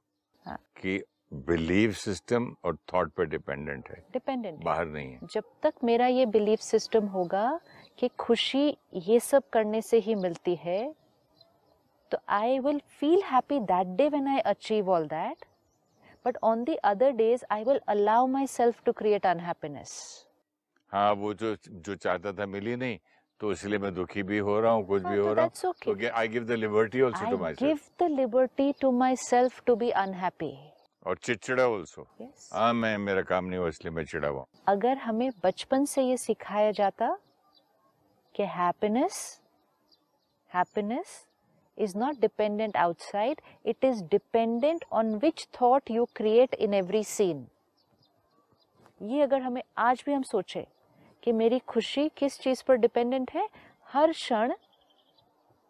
हाँ. 0.46 0.58
कि 0.80 1.02
belief 1.46 1.94
system 1.96 2.44
और 2.64 2.76
thought 2.92 3.12
पे 3.16 3.24
dependent 3.26 3.88
है 3.90 3.96
dependent 4.12 4.62
बाहर 4.64 4.86
नहीं 4.86 5.12
है 5.12 5.26
जब 5.32 5.44
तक 5.62 5.84
मेरा 5.84 6.06
ये 6.06 6.26
बिलीफ 6.36 6.60
सिस्टम 6.60 7.06
होगा 7.14 7.44
कि 7.98 8.08
खुशी 8.18 8.76
ये 9.06 9.18
सब 9.20 9.48
करने 9.52 9.80
से 9.82 9.98
ही 9.98 10.14
मिलती 10.14 10.54
है 10.56 10.80
तो 12.12 12.18
I 12.32 12.58
will 12.58 12.80
feel 13.00 13.22
happy 13.24 13.58
that 13.62 13.96
day 13.96 14.08
when 14.08 14.28
I 14.28 14.38
achieve 14.46 14.90
all 14.90 15.06
that 15.08 15.44
but 16.24 16.36
on 16.44 16.64
the 16.64 16.76
other 16.84 17.10
days 17.16 17.44
I 17.50 17.64
will 17.64 17.80
allow 17.88 18.26
myself 18.48 18.82
to 18.84 18.92
create 18.92 19.26
unhappiness 19.26 19.92
हाँ 20.92 21.12
वो 21.14 21.32
जो 21.34 21.56
जो 21.66 21.94
चाहता 21.96 22.32
था 22.32 22.46
मिली 22.46 22.76
नहीं 22.76 22.98
तो 23.40 23.50
इसलिए 23.52 23.78
मैं 23.78 23.94
दुखी 23.94 24.22
भी 24.22 24.38
हो 24.38 24.60
रहा 24.60 24.72
हूँ 24.72 24.86
कुछ 24.86 25.02
हाँ, 25.02 25.12
भी 25.12 25.18
तो 25.18 25.26
हो 25.26 25.32
रहा 25.34 25.44
हूँ 25.44 25.72
तो 25.84 26.08
I 26.10 26.28
give 26.28 26.44
the 26.44 26.52
liberty 26.52 27.00
also 27.00 27.30
to 27.30 27.36
I 27.36 27.40
my 27.40 27.54
give 27.56 27.82
the 27.98 28.08
liberty 28.10 28.72
to 28.80 28.92
myself 28.94 29.60
to 29.66 29.76
be 29.76 29.90
unhappy. 29.96 30.54
और 31.06 31.16
चिड़चिड़ा 31.16 31.64
आल्सो 31.64 32.06
हाँ 32.52 32.72
मैं 32.74 32.96
मेरा 32.98 33.22
काम 33.24 33.44
नहीं 33.44 33.58
हुआ 33.58 33.68
इसलिए 33.68 33.92
मैं 33.94 34.04
चिड़ा 34.04 34.28
हुआ 34.28 34.44
अगर 34.68 34.96
हमें 34.98 35.30
बचपन 35.44 35.84
से 35.84 36.02
ये 36.02 36.16
सिखाया 36.16 36.70
जाता 36.72 37.16
कि 38.36 38.42
happiness 38.42 39.40
happiness 40.54 41.22
is 41.78 41.94
not 41.94 42.20
dependent 42.20 42.76
outside, 42.76 43.40
it 43.64 43.76
is 43.82 44.00
dependent 44.02 44.84
on 44.90 45.18
which 45.20 45.42
thought 45.52 45.90
you 45.90 46.06
create 46.14 46.54
in 46.66 46.74
every 46.74 47.02
scene. 47.02 47.42
ये 49.02 49.20
अगर 49.22 49.42
हमें 49.42 49.62
आज 49.78 50.02
भी 50.06 50.12
हम 50.12 50.22
सोचे 50.22 50.66
कि 51.22 51.32
मेरी 51.32 51.58
खुशी 51.58 52.08
किस 52.08 52.38
चीज़ 52.40 52.62
पर 52.68 52.76
डिपेंडेंट 52.76 53.30
है, 53.30 53.48
हर 53.86 54.12
क्षण 54.12 54.52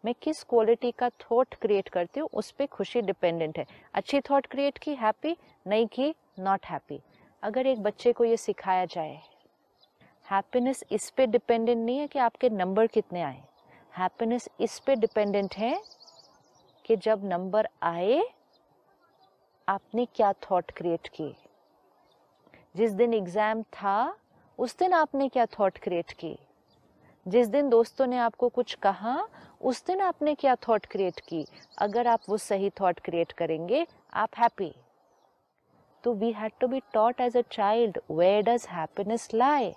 मैं 0.03 0.13
किस 0.21 0.43
क्वालिटी 0.43 0.91
का 0.91 1.09
थॉट 1.09 1.55
क्रिएट 1.55 1.89
करती 1.89 2.19
हूँ, 2.19 2.29
उस 2.33 2.51
पर 2.51 2.65
खुशी 2.65 3.01
डिपेंडेंट 3.01 3.57
है। 3.59 3.65
अच्छी 3.93 4.21
थॉट 4.21 4.45
क्रिएट 4.45 4.77
की 4.77 4.95
हैप्पी 4.95 5.35
नहीं 5.67 5.87
की 5.87 6.13
नॉट 6.39 6.65
हैप्पी 6.65 7.01
अगर 7.43 7.67
एक 7.67 7.83
बच्चे 7.83 8.13
को 8.13 8.25
ये 8.25 8.37
सिखाया 8.37 8.85
जाए 8.85 9.19
हैप्पीनेस 10.27 10.83
इस 10.91 11.09
पे 11.09 11.25
डिपेंडेंट 11.27 11.77
नहीं 11.77 11.97
है 11.97 12.07
कि 12.07 12.19
आपके 12.19 12.49
नंबर 12.49 12.87
कितने 12.87 13.21
आए। 13.21 13.41
हैप्पीनेस 13.93 14.47
इस 14.61 14.77
पे 14.79 14.95
डिपेंडेंट 14.95 15.55
है 15.55 15.79
कि 16.85 16.95
जब 16.95 17.23
नंबर 17.25 17.67
आए, 17.83 18.21
आपने 19.67 20.05
क्या 20.15 20.31
थॉट 20.41 20.71
क्रिएट 20.71 21.07
किए। 21.07 21.35
जिस 22.75 22.91
दिन 22.91 23.13
एग्ज़ाम 23.13 23.63
था, 23.63 24.17
उस 24.59 24.77
दिन 24.77 24.93
आपने 24.93 25.29
क्या 25.29 25.45
थॉट 25.59 25.77
क्रिएट 25.77 26.11
की 26.13 26.37
जिस 27.25 27.47
दिन 27.47 27.69
दोस्तों 27.69 28.05
ने 28.07 28.17
आपको 28.17 28.49
कुछ 28.49 28.73
कहा, 28.73 29.17
उस 29.61 29.85
दिन 29.85 30.01
आपने 30.01 30.35
क्या 30.35 30.55
थॉट 30.67 30.85
क्रिएट 30.85 31.19
की 31.19 31.45
अगर 31.77 32.07
आप 32.07 32.29
वो 32.29 32.37
सही 32.39 32.69
थॉट 32.79 32.99
क्रिएट 32.99 33.31
करेंगे, 33.31 33.85
आप 34.13 34.37
हैप्पी 34.37 34.73
तो 36.03 36.13
we 36.13 36.31
had 36.31 36.51
to 36.59 36.67
be 36.67 36.79
taught 36.93 37.21
as 37.21 37.37
a 37.37 37.41
child 37.51 37.99
where 38.11 38.43
does 38.43 38.67
happiness 38.69 39.29
lie 39.33 39.73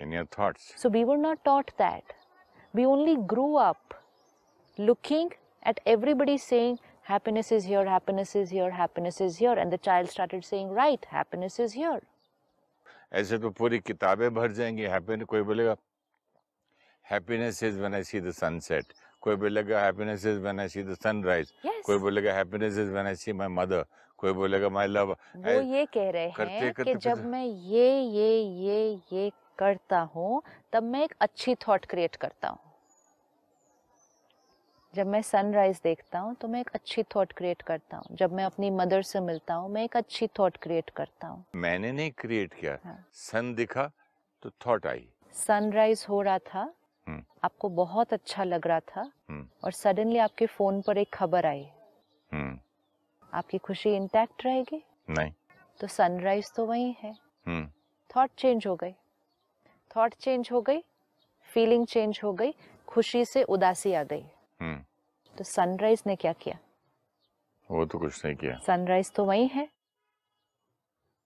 in 0.00 0.12
your 0.16 0.26
thoughts 0.36 0.72
So 0.76 0.88
we 0.88 1.04
were 1.04 1.16
not 1.16 1.44
taught 1.44 1.72
that. 1.78 2.14
We 2.74 2.86
only 2.86 3.16
grew 3.32 3.56
up 3.56 3.94
looking 4.78 5.30
at 5.62 5.80
everybody 5.86 6.36
saying, 6.38 6.78
happiness 7.02 7.52
is 7.52 7.64
here, 7.64 7.84
happiness 7.84 8.34
is 8.34 8.50
here, 8.50 8.70
happiness 8.70 9.20
is 9.20 9.36
here. 9.36 9.52
And 9.52 9.72
the 9.72 9.78
child 9.78 10.08
started 10.08 10.44
saying, 10.44 10.70
right, 10.70 11.04
happiness 11.18 11.58
is 11.66 11.72
here. 11.82 12.00
ऐसे 13.12 13.38
तो 13.38 13.50
पूरी 13.58 13.78
किताबें 13.82 14.32
भर 14.34 14.52
जाएँगी 14.52 14.82
happiness 14.94 15.26
कोई 15.28 15.42
बोलेगा 15.42 15.74
happiness 17.10 17.62
is 17.62 17.78
when 17.78 17.94
I 17.94 18.02
see 18.10 18.20
the 18.20 18.30
sunset 18.32 18.92
कोई 19.22 19.36
बोलेगा 19.36 19.80
happiness 19.84 20.26
is 20.26 20.38
when 20.40 20.60
I 20.60 20.68
see 20.68 20.82
the 20.82 20.94
sunrise. 20.94 21.52
कोई 21.86 21.98
बोलेगा 21.98 22.34
happiness 22.34 22.78
is 22.78 22.90
when 22.90 23.06
I 23.06 23.14
see 23.22 23.32
my 23.32 23.48
mother 23.58 23.84
कोई 24.18 24.32
बोलेगा 24.32 24.68
माय 24.70 24.86
लव 24.86 25.10
वो 25.10 25.60
ये 25.74 25.84
कह 25.96 26.10
रहे 26.10 26.28
हैं 26.38 26.72
कि 26.78 26.94
जब 26.94 27.24
मैं 27.26 27.44
ये 27.44 27.88
ये 28.00 28.30
ये 28.66 28.78
ये 29.12 29.30
करता 29.60 30.00
हूँ 30.14 30.42
तब 30.72 30.82
मैं 30.82 31.04
एक 31.04 31.14
अच्छी 31.20 31.54
थॉट 31.68 31.86
क्रिएट 31.86 32.16
करता 32.16 32.48
हूँ। 32.48 32.58
जब 34.94 35.06
मैं 35.06 35.20
सनराइज 35.22 35.80
देखता 35.84 36.18
हूँ 36.18 36.34
तो 36.34 36.48
मैं 36.48 36.60
एक 36.60 36.70
अच्छी 36.74 37.02
थॉट 37.14 37.32
क्रिएट 37.32 37.62
करता 37.62 37.96
हूँ। 37.96 38.16
जब 38.16 38.32
मैं 38.32 38.44
अपनी 38.44 38.70
मदर 38.70 39.02
से 39.02 39.20
मिलता 39.20 39.54
हूँ 39.54 39.70
मैं 39.70 39.84
एक 39.84 39.96
अच्छी 39.96 40.26
थॉट 40.38 40.56
क्रिएट 40.56 40.90
करता 40.90 41.26
हूँ। 41.26 41.44
मैंने 41.54 41.92
नहीं 41.92 42.10
क्रिएट 42.18 42.54
किया। 42.54 42.78
हाँ। 42.84 43.04
सन 43.14 43.54
दिखा 43.54 43.90
तो 44.42 44.50
थॉट 44.66 44.86
आई। 44.86 45.06
सनराइज 45.34 46.04
हो 46.08 46.20
रहा 46.22 46.38
था। 46.38 46.60
हम्म। 47.06 47.22
आपको 47.44 47.68
बहुत 47.68 48.12
अच्छा 48.12 48.44
लग 48.44 48.66
रहा 48.66 48.80
था। 48.80 49.00
हम्म। 49.30 49.46
और 49.64 49.72
सडनली 49.72 50.18
आपके 50.18 50.46
फ़ोन 50.46 50.80
पर 50.82 50.98
एक 50.98 51.14
खबर 51.14 51.46
आई। 51.46 51.66
हम्म। 52.30 52.58
आपकी 53.32 53.58
खुशी 53.58 53.94
इंटैक्ट 53.96 54.44
रहेगी? 54.44 54.82
नहीं। 55.10 55.32
तो 55.80 55.86
सनराइज 55.86 56.52
तो 56.56 56.66
वही 56.66 56.94
है। 57.02 57.14
थॉट 58.10 58.30
चेंज 58.38 58.66
हो 58.66 58.74
गई। 58.76 58.94
थॉट 59.96 60.14
चेंज 60.14 60.48
हो 60.52 60.60
गई 60.60 60.84
फीलिंग 61.42 61.86
चेंज 61.86 62.20
हो 62.24 62.32
गई 62.32 62.54
खुशी 62.86 63.24
से 63.24 63.42
उदासी 63.42 63.92
आ 63.92 64.02
गई। 64.02 64.24
हम्म। 64.60 64.84
तो 65.38 65.44
सनराइज 65.44 66.02
ने 66.06 66.16
क्या 66.16 66.32
किया? 66.32 66.58
वो 67.70 67.84
तो 67.84 67.98
कुछ 67.98 68.24
नहीं 68.24 68.36
किया। 68.36 68.58
सनराइज 68.58 69.12
तो 69.12 69.24
वही 69.24 69.46
है। 69.46 69.68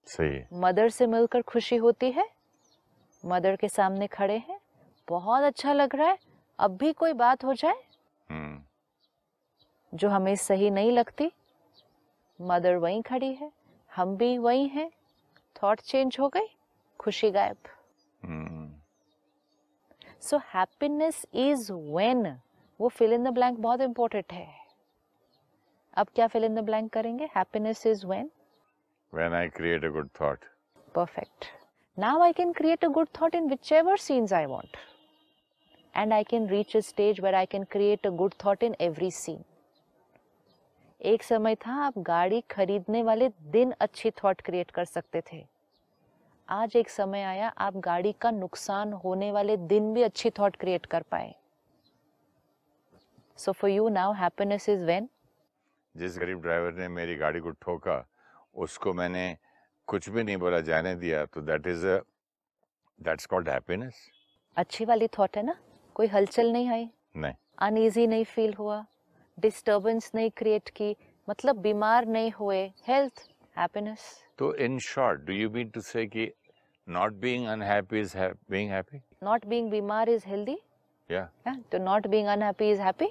सही 0.07 0.45
मदर 0.53 0.89
से 0.89 1.07
मिलकर 1.07 1.43
खुशी 1.43 1.77
होती 1.77 2.11
है। 2.11 2.31
मदर 3.25 3.57
के 3.57 3.69
सामने 3.69 4.07
खड़े 4.07 4.39
हैं। 4.39 4.61
बहुत 5.09 5.43
अच्छा 5.43 5.73
लग 5.73 5.97
रहा 5.97 6.09
है। 6.09 6.19
अब 6.59 6.77
भी 6.77 6.93
कोई 6.93 7.13
बात 7.13 7.45
हो 7.45 7.55
जाए? 7.55 7.85
हम्म। 8.31 8.63
जो 9.95 10.09
हमें 10.09 10.37
सही 10.37 10.71
नहीं 10.71 10.93
लगती 10.93 11.33
मदर 12.41 12.77
वहीं 12.77 13.03
खड़ी 13.03 13.35
है। 13.35 13.53
हम 13.95 14.17
भी 14.17 14.39
वहीं 14.39 14.69
हैं। 14.69 14.91
थॉट 15.63 15.81
चेंज 15.81 16.17
हो 16.21 16.29
गई। 16.29 16.47
खुशी 16.99 17.31
गायब। 17.31 17.57
सो 20.25 20.37
हैप्पीनेस 20.55 21.25
इज़ 21.35 21.73
वेन 21.73 22.27
वो 22.81 22.89
फिल 22.89 23.13
इन 23.13 23.25
द 23.25 23.29
ब्लैंक 23.35 23.59
बहुत 23.59 23.81
इंपॉर्टेंट 23.81 24.33
है। 24.33 24.47
अब 25.97 26.07
क्या 26.15 26.27
फिल 26.27 26.45
इन 26.45 26.55
द 26.55 26.65
ब्लैंक 26.65 26.93
करेंगे? 26.93 27.29
Happiness 27.37 27.87
is 27.87 28.07
when 28.07 28.31
when 29.13 29.35
I 29.35 29.49
create 29.49 29.85
a 29.85 29.89
good 29.89 30.09
thought 30.21 30.45
perfect 30.95 31.47
now 31.99 32.23
I 32.23 32.33
can 32.33 32.53
create 32.53 32.85
a 32.85 32.89
good 32.89 33.09
thought 33.21 33.35
in 33.35 33.49
whichever 33.73 33.97
scenes 33.99 34.33
I 34.33 34.47
want 34.47 34.77
and 35.97 36.13
I 36.13 36.25
can 36.25 36.49
reach 36.49 36.77
a 36.77 36.81
stage 36.81 37.21
where 37.21 37.35
I 37.35 37.47
can 37.47 37.65
create 37.71 38.07
a 38.07 38.11
good 38.11 38.35
thought 38.45 38.63
in 38.63 38.77
every 38.81 39.11
scene 39.11 39.45
एक 41.01 41.23
समय 41.23 41.55
था 41.57 41.75
आप 41.85 41.99
गाड़ी 41.99 42.41
खरीदने 42.51 43.03
वाले 43.03 43.29
दिन 43.53 43.75
अच्छी 43.81 44.11
thought 44.23 44.41
create 44.41 44.71
कर 44.71 44.85
सकते 44.85 45.23
थे। 45.33 45.45
आज 46.49 46.77
एक 46.77 46.91
समय 46.91 47.23
आया 47.23 47.49
आप 47.59 47.77
गाड़ी 47.77 48.13
का 48.13 48.31
नुकसान 48.31 48.93
होने 48.93 49.33
वाले 49.33 49.57
दिन 49.57 49.93
भी 49.95 50.03
अच्छी 50.03 50.31
थॉट 50.31 50.57
क्रिएट 50.57 50.87
कर 50.87 51.03
पाए। 51.03 51.35
So 53.37 53.53
for 53.53 53.71
you 53.71 53.89
now 53.89 54.13
happiness 54.13 54.69
is 54.69 54.85
when 54.85 55.09
जिस 55.97 56.19
गरीब 56.19 56.43
ड्राइवर 56.43 56.73
ने 56.73 56.89
मेरी 56.89 57.15
गाड़ी 57.17 57.41
को 57.41 57.51
ठोका 57.51 58.07
उसको 58.55 58.93
मैंने 58.93 59.37
कुछ 59.87 60.09
भी 60.09 60.23
नहीं 60.23 60.37
बोला 60.37 60.61
जाने 60.61 60.95
दिया 60.95 61.25
तो 61.27 61.41
that 61.41 61.67
is 61.67 61.87
that's 61.87 63.27
called 63.27 63.49
happiness 63.49 63.95
अच्छी 64.57 64.85
वाली 64.85 65.09
थॉट 65.09 65.37
है 65.37 65.43
ना? 65.43 65.55
कोई 65.95 66.07
हलचल 66.07 66.53
नहीं 66.53 66.69
आई? 66.69 66.89
नहीं। 67.17 67.35
अनईजी 67.59 68.07
नहीं 68.07 68.25
फील 68.25 68.55
हुआ? 68.55 68.85
डिस्टरबेंस 69.39 70.11
नहीं 70.15 70.31
क्रिएट 70.31 70.69
की? 70.69 70.97
मतलब 71.29 71.57
बीमार 71.57 72.07
नहीं 72.07 72.31
हुए? 72.31 72.73
Health 72.89 73.29
happiness. 73.55 74.23
So, 74.39 74.53
in 74.53 74.79
short, 74.79 75.27
do 75.27 75.33
you 75.33 75.51
mean 75.51 75.71
to 75.73 75.83
say 75.83 76.07
that 76.07 76.35
not 76.87 77.21
being 77.21 77.47
unhappy 77.47 78.01
is 78.01 78.13
ha 78.13 78.31
being 78.49 78.69
happy? 78.69 79.03
Not 79.23 79.49
being 79.49 79.71
bimar 79.71 80.07
is 80.09 80.25
healthy? 80.25 80.57
Yeah. 81.09 81.29
yeah. 81.47 81.57
So, 81.71 81.79
not 81.79 82.11
being 82.11 82.27
unhappy 82.27 82.71
is 82.71 82.79
happy? 82.79 83.11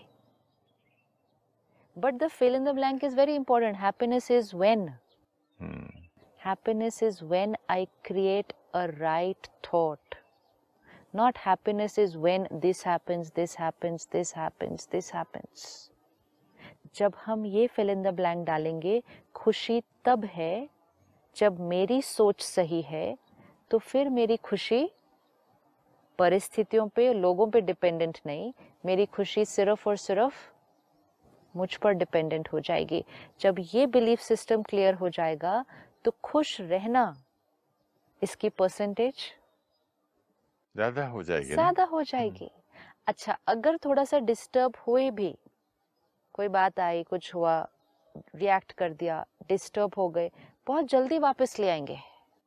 But 1.95 2.19
the 2.19 2.29
fill 2.29 2.55
in 2.55 2.63
the 2.63 2.73
blank 2.73 3.03
is 3.03 3.13
very 3.13 3.35
important. 3.35 3.77
Happiness 3.77 4.29
is 4.29 4.53
when. 4.53 4.93
Hmm. 5.59 5.85
Happiness 6.37 7.01
is 7.01 7.21
when 7.21 7.55
I 7.69 7.87
create 8.03 8.53
a 8.73 8.91
right 8.99 9.49
thought. 9.63 10.15
Not 11.13 11.37
happiness 11.37 11.97
is 11.99 12.17
when 12.17 12.47
this 12.51 12.81
happens, 12.81 13.29
this 13.29 13.53
happens, 13.53 14.07
this 14.11 14.31
happens, 14.31 14.87
this 14.87 15.11
happens. 15.11 15.91
जब 16.95 17.13
हम 17.25 17.45
ये 17.45 17.67
fill 17.67 17.89
in 17.89 18.03
the 18.03 18.13
blank 18.15 18.45
डालेंगे 18.47 19.01
खुशी 19.35 19.81
तब 20.05 20.25
है 20.25 20.67
जब 21.35 21.59
मेरी 21.59 22.01
सोच 22.01 22.41
सही 22.41 22.81
है 22.81 23.17
तो 23.71 23.77
फिर 23.79 24.09
मेरी 24.09 24.37
खुशी 24.37 24.89
परिस्थितियों 26.19 26.87
पे 26.87 27.11
लोगों 27.13 27.47
पे 27.47 27.61
डिपेंडेंट 27.61 28.19
नहीं 28.25 28.51
मेरी 28.83 29.05
खुशी 29.05 29.45
सिर्फ़ 29.45 29.87
और 29.89 29.97
सिर्फ़ 29.97 30.33
मुझ 31.55 31.75
पर 31.75 31.93
डिपेंडेंट 31.93 32.47
हो 32.53 32.59
जाएगी। 32.59 33.03
जब 33.41 33.55
ये 33.73 33.85
बिलीफ 33.87 34.19
सिस्टम 34.19 34.61
क्लियर 34.61 34.93
हो 34.95 35.09
जाएगा 35.09 35.63
तो 36.05 36.11
खुश 36.23 36.59
रहना 36.61 37.05
इसकी 38.21 38.49
परसेंटेज 38.49 39.15
ज़्यादा 40.75 41.05
हो 41.07 41.23
जाएगी 41.23 41.53
ज़्यादा 41.53 41.83
हो 41.83 42.01
जाएगी। 42.03 42.49
अच्छा 43.07 43.37
अगर 43.47 43.77
थोड़ा 43.77 44.03
सा 44.05 44.19
डिस्टर्ब 44.21 44.75
हुए 44.87 45.09
भी 45.11 45.35
कोई 46.33 46.47
बात 46.47 46.79
आई 46.79 47.03
कुछ 47.09 47.33
हुआ 47.35 47.55
रिएक्ट 48.15 48.71
कर 48.77 48.93
दिया 48.93 49.25
डिस्टर्ब 49.49 49.93
हो 49.97 50.07
गए 50.09 50.31
बहुत 50.67 50.85
जल्दी 50.89 51.17
वापस 51.19 51.59
ले 51.59 51.69
आएँगे। 51.69 51.95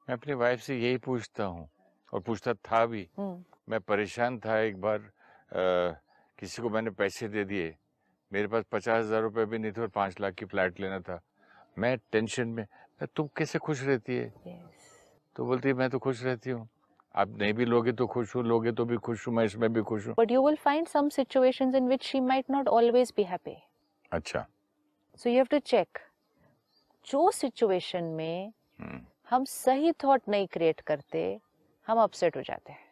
मैं 0.08 0.16
अपनी 0.16 0.34
वाइफ 0.34 0.60
से 0.60 0.78
यही 0.78 0.96
पूछता 1.06 1.44
हूँ 1.44 1.68
और 2.12 2.20
पूछता 2.20 2.54
था 2.54 2.84
भी 2.86 3.08
हम्म। 3.18 3.44
मैं 3.68 3.80
परेशान 3.80 4.38
था 4.38 4.58
एक 4.60 4.80
बार 4.80 4.98
आ, 4.98 5.94
किसी 6.38 6.62
को 6.62 6.68
मैंने 6.70 6.90
पैसे 6.90 7.28
दे 7.28 7.44
दिए 7.44 7.74
मेरे 8.32 8.48
पास 8.48 8.64
पचास 8.72 9.04
हज़ार 9.04 9.22
रुपये 9.22 9.44
भी 9.46 9.58
नहीं 9.58 9.72
थे 9.72 9.80
और 9.80 9.88
पाँच 9.94 10.20
लाख 10.20 10.34
की 10.34 10.44
फ्लैट 10.44 10.80
लेना 10.80 10.98
था। 11.00 11.20
मैं 11.78 11.96
टेंशन 12.12 12.48
में 12.48 12.62
मैं 12.62 13.06
तुम 13.16 13.28
कैसे 13.36 13.58
खुश 13.58 13.82
रहती 13.82 14.16
है? 14.16 14.32
Yes. 14.46 14.82
तो 15.36 15.44
बोलती 15.46 15.68
है 15.68 15.74
मैं 15.74 15.88
तो 15.90 15.98
खुश 15.98 16.22
रहती 16.24 16.50
हूँ। 16.50 16.68
आप 17.14 17.36
नहीं 17.38 17.52
भी 17.54 17.64
लोगे 17.64 17.92
तो 17.92 18.06
खुश 18.06 18.34
हूँ 18.36 18.44
लोगे 18.44 18.72
तो 18.72 18.84
भी 18.84 18.96
खुश 18.96 19.26
हूँ 19.28 19.34
मैं 19.34 19.44
इसमें 19.44 19.72
भी 19.72 19.82
खुश 19.82 20.06
हूँ। 20.06 20.14
But 20.14 20.32
you 20.34 20.42
will 20.46 20.58
find 20.64 20.88
some 20.88 21.10
situations 21.10 21.74
in 21.74 21.88
which 21.92 22.08
she 22.10 22.20
might 22.20 22.50
not 22.56 22.68
always 22.68 23.12
be 23.20 23.26
happy 23.30 23.56
अच्छा। 24.12 24.46
So 25.16 25.30
you 25.30 25.44
have 25.44 25.54
to 25.54 25.66
check. 25.66 25.86
जो 27.06 27.30
सिचुएशन 27.30 28.04
में 28.04 28.52
हम्म, 28.80 29.00
हम 29.30 29.44
सही 29.44 29.92
थॉट 29.92 30.22
नहीं 30.28 30.46
क्रिएट 30.46 30.80
करते 30.80 31.40
हम 31.86 31.98
अपसेट 31.98 32.36
हो 32.36 32.42
जाते 32.42 32.72
हैं। 32.72 32.84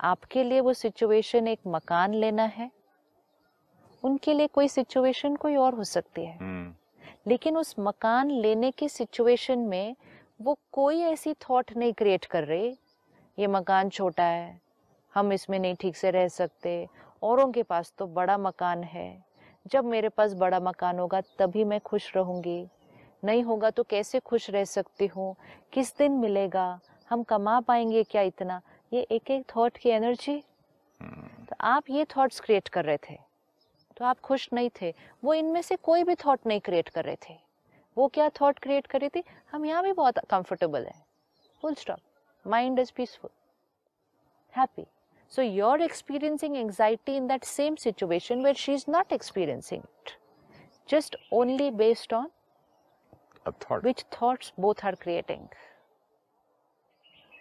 आपके 0.00 0.44
लिए 0.44 0.60
वो 0.60 0.72
सिचुएशन 0.72 1.48
एक 1.48 1.58
मकान 1.66 2.14
लेना 2.14 2.42
है। 2.42 2.70
उनके 4.04 4.34
लिए 4.34 4.46
कोई 4.46 4.68
सिचुएशन 4.68 5.36
कोई 5.36 5.56
और 5.56 5.74
हो 5.74 5.84
सकती 5.84 6.24
है। 6.24 6.36
हम्म, 6.36 6.74
लेकिन 7.26 7.56
उस 7.56 7.74
मकान 7.78 8.30
लेने 8.30 8.70
की 8.70 8.88
सिचुएशन 8.88 9.58
में 9.58 9.96
वो 10.42 10.58
कोई 10.72 11.00
ऐसी 11.00 11.34
थॉट 11.34 11.76
नहीं 11.76 11.92
क्रिएट 11.92 12.24
कर 12.24 12.44
रही 12.44 12.78
ये 13.38 13.46
मकान 13.46 13.88
छोटा 13.88 14.24
है 14.24 14.60
हम 15.14 15.32
इसमें 15.32 15.58
नहीं 15.58 15.74
ठीक 15.74 15.96
से 15.96 16.10
रह 16.10 16.28
सकते 16.28 16.88
औरों 17.22 17.52
के 17.52 17.62
पास 17.62 17.92
तो 17.98 18.06
बड़ा 18.06 18.38
मकान 18.38 18.82
है। 18.84 19.24
जब 19.66 19.84
मेरे 19.84 20.08
पास 20.08 20.34
बड़ा 20.34 20.60
मकान 20.60 20.98
होगा 20.98 21.20
तभी 21.38 21.64
मैं 21.64 21.80
खुश 21.80 22.16
रहूँगी। 22.16 22.68
नहीं 23.24 23.42
होगा 23.42 23.70
तो 23.70 23.82
कैसे 23.82 24.20
खुश 24.20 24.50
रह 24.50 24.64
सकती 24.64 25.06
हूँ? 25.06 25.34
किस 25.72 25.96
दिन 25.96 26.12
मिलेगा? 26.12 26.80
हम 27.10 27.22
कमा 27.22 27.60
पाएँगे 27.60 28.02
क्या 28.04 28.22
इतना? 28.22 28.60
ये 28.92 29.02
एक 29.02 29.30
एक 29.30 29.44
थॉट 29.56 29.76
की 29.76 29.90
एनर्जी 29.90 30.42
हम्म, 31.00 31.44
तो 31.44 31.56
आप 31.60 31.90
ये 31.90 32.04
थॉट्स 32.04 32.40
क्रिएट 32.40 32.68
कर 32.68 32.84
रहे 32.84 32.96
थे। 32.96 33.18
तो 33.96 34.04
आप 34.04 34.20
खुश 34.20 34.48
नहीं 34.52 34.70
थे। 34.80 34.94
वो 35.24 35.34
इनमें 35.34 35.62
से 35.62 35.76
कोई 35.76 36.04
भी 36.04 36.14
थॉट 36.14 36.46
नहीं 36.46 36.60
क्रिएट 36.60 36.88
कर 36.88 37.04
रहे 37.04 37.16
थे। 37.28 37.38
वो 37.96 38.08
क्या 38.08 38.28
थॉट 38.28 38.58
क्रिएट 38.58 38.86
कर 38.86 39.00
रही 39.00 39.08
थी? 39.08 39.22
हम 39.52 39.66
यहाँ 39.66 39.82
भी 39.82 39.92
बहुत 39.92 40.18
कंफर्टेबल 40.30 40.86
है। 40.86 40.94
Full 41.62 41.74
stop 41.74 41.98
mind 42.46 42.78
is 42.78 42.92
peaceful 42.96 43.30
happy 44.54 44.86
so 45.34 45.42
you're 45.42 45.82
experiencing 45.82 46.56
anxiety 46.58 47.16
in 47.16 47.26
that 47.28 47.44
same 47.50 47.76
situation 47.76 48.42
where 48.42 48.54
she's 48.62 48.86
not 48.86 49.12
experiencing 49.18 49.84
it 50.00 50.14
just 50.86 51.16
only 51.40 51.70
based 51.70 52.12
on 52.12 52.26
a 53.46 53.52
thought 53.52 53.82
which 53.82 54.02
thoughts 54.16 54.52
both 54.66 54.84
are 54.90 54.96
creating 55.04 55.48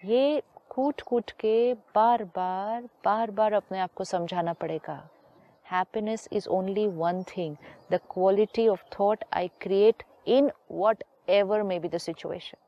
ये 0.06 0.42
कूट 0.70 1.02
कूट 1.08 1.32
के 1.40 1.74
बार 1.96 2.24
बार 2.36 2.84
बार 3.06 3.32
बार 3.40 3.54
अपने 3.54 3.80
आप 3.80 3.94
को 3.98 4.04
समझाना 4.04 4.54
पड़ेगा 4.62 5.02
happiness 5.72 6.28
is 6.38 6.48
only 6.56 6.88
one 7.02 7.22
thing 7.34 7.54
the 7.92 8.00
quality 8.14 8.68
of 8.72 8.82
thought 8.96 9.22
i 9.42 9.44
create 9.66 10.04
in 10.38 10.50
whatever 10.82 11.64
may 11.72 11.78
be 11.86 11.92
the 11.94 12.02
situation 12.06 12.60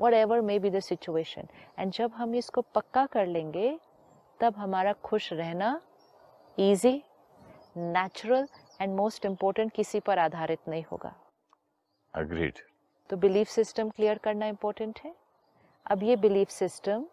whatever 0.00 0.40
may 0.42 0.58
be 0.62 0.70
the 0.70 0.82
situation. 0.92 1.46
And 1.78 1.92
जब 1.92 2.12
हम 2.12 2.34
इसको 2.34 2.60
पक्का 2.60 3.06
कर 3.06 3.26
लेंगे 3.26 3.78
तब 4.40 4.56
हमारा 4.56 4.92
खुश 4.92 5.32
रहना 5.32 5.80
easy 6.58 7.02
natural 7.76 8.48
and 8.80 8.96
most 8.96 9.26
important 9.26 9.72
किसी 9.72 10.00
पर 10.00 10.18
आधारित 10.18 10.58
नहीं 10.68 10.84
होगा। 10.92 11.14
Agreed. 12.18 12.58
तो 13.10 13.16
बिलीफ 13.16 13.48
सिस्टम 13.48 13.90
क्लियर 13.90 14.18
करना 14.18 14.46
इम्पोर्टेंट 14.46 15.00
है। 15.04 15.14
अब 15.86 16.02
ये 16.02 16.16
बिलीफ 16.16 16.48
सिस्टम 16.48 17.04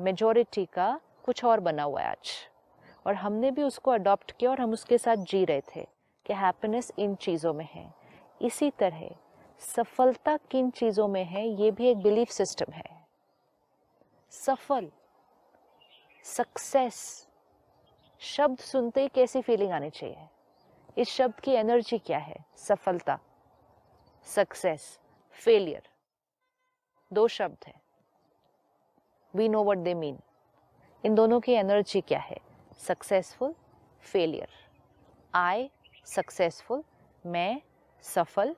मेजोरिटी 0.00 0.66
का 0.66 1.00
कुछ 1.24 1.44
और 1.44 1.60
बना 1.60 1.82
हुआ 1.82 2.00
है 2.00 2.08
आज। 2.08 2.30
और 3.06 3.14
हमने 3.14 3.50
भी 3.50 3.62
उसको 3.62 3.90
अडॉप्ट 3.90 4.32
किया 4.32 4.50
और 4.50 4.60
हम 4.60 4.72
उसके 4.72 4.98
साथ 4.98 5.16
जी 5.16 5.44
रहे 5.44 5.60
थे 5.60 5.86
कि 6.26 6.32
हैप्पीनेस 6.32 6.92
इन 6.98 7.14
चीज़ों 7.14 7.52
में 7.54 7.68
है। 7.72 7.94
इसी 8.42 8.70
तरह 8.70 9.10
सफलता 9.60 10.36
किन 10.50 10.70
चीज़ों 10.70 11.06
में 11.08 11.24
है, 11.24 11.46
ये 11.46 11.70
भी 11.70 11.86
एक 11.88 12.02
बिलीफ 12.02 12.30
सिस्टम 12.30 12.72
है। 12.72 12.84
सफल 14.32 14.90
सक्सेस 16.24 17.28
शब्द 18.20 18.58
सुनते 18.58 19.02
ही 19.02 19.08
कैसी 19.08 19.40
फीलिंग 19.42 19.72
आनी 19.72 19.90
चाहिए? 19.90 20.28
इस 20.98 21.08
शब्द 21.08 21.40
की 21.40 21.52
एनर्जी 21.52 21.98
क्या 21.98 22.18
है? 22.18 22.36
सफलता 22.56 23.18
सक्सेस 24.26 24.98
फेलियर 25.34 25.88
दो 27.10 27.26
शब्द 27.28 27.66
हैं। 27.66 27.80
We 29.34 29.48
know 29.48 29.62
what 29.64 29.78
they 29.78 29.94
mean 29.94 30.18
इन 31.04 31.14
दोनों 31.14 31.40
की 31.40 31.52
एनर्जी 31.52 32.00
क्या 32.00 32.18
है? 32.18 32.38
सक्सेसफुल 32.78 33.54
फेलियर 34.02 34.48
आई 35.34 35.70
सक्सेसफुल 36.06 36.82
मैं 37.26 37.60
सफल 38.04 38.54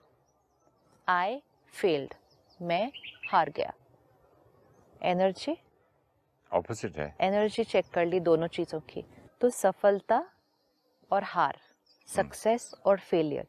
आई 1.09 1.43
फेल्ड 1.73 2.15
मैं 2.63 2.93
हार 3.31 3.51
गया। 3.51 3.73
एनर्जी 5.03 5.57
opposite 6.51 6.97
है। 6.99 7.15
एनर्जी 7.21 7.65
चेक 7.65 7.85
कर 7.95 8.07
ली 8.07 8.21
दोनों 8.21 8.47
चीज़ों 8.47 8.81
की। 8.81 9.05
तो 9.41 9.51
सफलता 9.51 10.31
और 11.11 11.23
हार 11.23 11.59
सक्सेस 12.07 12.75
और 12.85 12.99
फेलियर 12.99 13.47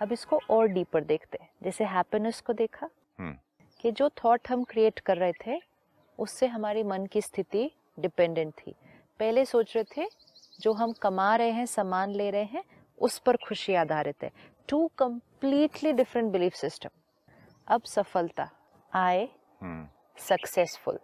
अब 0.00 0.12
इसको 0.12 0.40
और 0.50 0.66
डीपर 0.66 1.04
देखते 1.04 1.38
हैं। 1.42 1.50
जैसे 1.62 1.84
हैप्पीनेस 1.84 2.40
को 2.40 2.52
देखा 2.52 2.88
हम्म, 3.18 3.36
कि 3.80 3.92
जो 3.92 4.08
थॉट 4.08 4.48
हम 4.48 4.64
क्रिएट 4.64 4.98
कर 4.98 5.16
रहे 5.16 5.32
थे 5.46 5.60
उससे 6.18 6.46
हमारी 6.46 6.82
मन 6.82 7.06
की 7.06 7.20
स्थिति 7.20 7.70
डिपेंडेंट 8.00 8.54
थी। 8.66 8.74
पहले 9.18 9.44
सोच 9.44 9.76
रहे 9.76 9.84
थे 9.96 10.08
जो 10.60 10.72
हम 10.72 10.92
कमा 10.92 11.36
रहे 11.36 11.50
हैं 11.50 11.66
सामान 11.66 12.10
ले 12.10 12.30
रहे 12.30 12.44
हैं 12.44 12.64
उस 12.98 13.18
पर 13.18 13.36
खुशी 13.36 13.74
आधारित 13.74 14.22
है। 14.22 14.30
Two 14.68 14.90
completely 14.98 15.92
different 15.92 16.32
belief 16.32 16.54
system 16.54 16.88
अब 17.68 17.82
सफलता 17.82 18.50
आए 18.92 19.28
हम्म, 19.62 19.88
सक्सेसफुल 20.18 20.98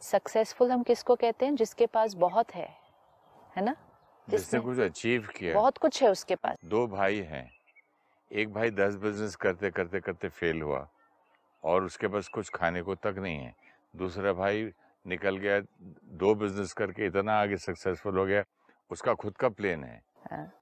सक्सेसफुल 0.00 0.70
हम 0.72 0.82
किसको 0.82 1.14
कहते 1.14 1.46
हैं? 1.46 1.54
जिसके 1.56 1.86
पास 1.86 2.14
बहुत 2.14 2.54
है 2.54 2.68
है 3.56 3.64
ना? 3.64 3.76
जिसने 4.28 4.60
कुछ 4.60 4.78
अचीव 4.78 5.28
किया 5.36 5.54
बहुत 5.54 5.78
कुछ 5.78 6.02
है 6.02 6.10
उसके 6.10 6.34
पास। 6.34 6.56
दो 6.64 6.86
भाई 6.86 7.20
हैं। 7.20 7.50
एक 8.32 8.52
भाई 8.52 8.70
दस 8.70 8.94
बिज़नेस 8.94 9.36
करते 9.36 9.70
करते 9.70 10.00
करते 10.00 10.28
फेल 10.28 10.62
हुआ 10.62 10.88
और 11.64 11.84
उसके 11.84 12.08
पास 12.08 12.28
कुछ 12.28 12.48
खाने 12.48 12.82
को 12.82 12.94
तक 12.94 13.14
नहीं 13.18 13.38
है। 13.38 13.54
दूसरा 13.96 14.32
भाई 14.32 14.72
निकल 15.06 15.36
गया 15.36 15.60
दो 16.04 16.34
बिज़नेस 16.34 16.72
करके 16.72 17.06
इतना 17.06 17.40
आगे 17.40 17.56
सक्सेसफुल 17.56 18.18
हो 18.18 18.24
गया। 18.26 18.44
उसका 18.90 19.14
खुद 19.14 19.36
का 19.36 19.48
प्लेन 19.48 19.84
हाँ। 19.84 20.00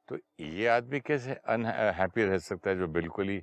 तो 0.08 0.18
ये 0.40 0.66
आदमी 0.66 1.00
कैसे 1.00 1.34
अनहैप्पी 1.34 2.24
रह 2.24 2.38
सकता 2.38 2.70
है 2.70 2.78
जो 2.78 2.86
बिल्कुल 2.88 3.28
ही 3.28 3.42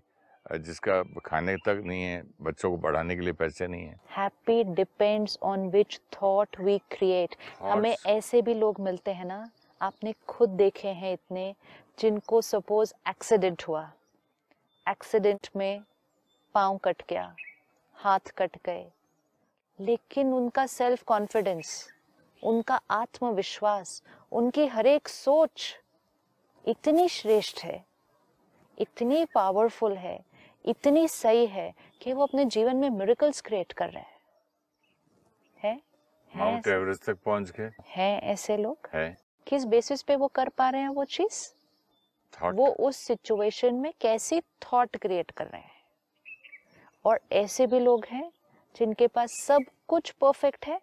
जिसका 0.51 1.01
खाने 1.25 1.56
तक 1.58 1.82
नहीं 1.86 2.03
है 2.03 2.23
बच्चों 2.41 2.69
को 2.71 2.77
पढ़ाने 2.77 3.15
के 3.15 3.21
लिए 3.21 3.34
पैसे 3.34 3.67
नहीं 3.67 3.86
है? 3.86 3.99
Happy 4.10 4.63
depends 4.63 5.38
on 5.43 5.69
which 5.69 5.99
thought 6.13 6.60
we 6.60 6.77
create 6.77 7.36
हमें 7.62 7.95
ऐसे 8.06 8.41
भी 8.41 8.53
लोग 8.53 8.80
मिलते 8.80 9.12
हैं 9.12 9.25
ना 9.25 9.49
आपने 9.82 10.13
खुद 10.27 10.49
देखे 10.49 10.88
हैं 10.88 11.13
इतने 11.13 11.56
जिनको 11.99 12.41
सपोज़ 12.41 12.93
एक्सीडेंट 13.10 13.63
हुआ। 13.67 13.91
एक्सीडेंट 14.89 15.49
में 15.56 15.84
पाँव 16.56 16.77
कट 16.77 17.03
गया 17.10 17.36
हाथ 17.93 18.32
कट 18.38 18.58
गए। 18.65 18.91
लेकिन 19.80 20.34
उनका 20.34 20.65
सेल्फ 20.65 21.03
कॉन्फिडेंस 21.03 21.89
उनका 22.43 22.80
आत्मविश्वास 22.91 24.03
उनकी 24.32 24.65
हर 24.67 24.88
एक 24.88 25.08
सोच 25.08 25.75
इतनी 26.67 27.10
श्रेष्ठ 27.10 27.60
है 27.63 27.86
इतनी 28.80 29.25
पावरफुल 29.25 29.97
है 29.97 30.25
इतनी 30.65 31.08
सही 31.08 31.45
है 31.45 31.73
कि 32.01 32.13
वो 32.13 32.23
अपने 32.23 32.45
जीवन 32.45 32.75
में 32.75 32.89
मिरेकल्स 32.89 33.41
क्रिएट 33.41 33.71
कर 33.71 33.89
रहे 33.89 34.03
हैं। 34.03 34.19
है? 35.63 35.82
है 36.30 36.39
माउंट 36.39 36.67
एवरेस्ट 36.67 37.03
तक 37.03 37.17
पहुँच 37.17 37.51
गए। 37.51 37.71
हैं 37.88 38.21
ऐसे 38.21 38.58
लोग? 38.58 38.77
है। 38.93 39.17
किस 39.47 39.65
बेसिस 39.65 40.01
पे 40.01 40.15
वो 40.15 40.27
कर 40.27 40.49
पा 40.49 40.69
रहे 40.69 40.82
हैं 40.82 40.89
वो 40.89 41.06
चीज़? 41.06 41.53
वो 42.43 42.67
उस 42.67 42.97
सिचुएशन 42.97 43.75
में 43.75 43.93
कैसी 44.01 44.41
थॉट 44.41 44.97
क्रिएट 44.97 45.32
कर 45.32 45.47
रहे 45.47 45.62
हैं? 45.62 45.82
और 47.06 47.19
ऐसे 47.32 47.67
भी 47.67 47.80
लोग 47.80 48.06
हैं 48.06 48.32
जिनके 48.75 49.08
पास 49.08 49.32
सब 49.32 49.60
कुछ 49.88 50.12
परफेक्ट 50.12 50.67
है 50.67 50.82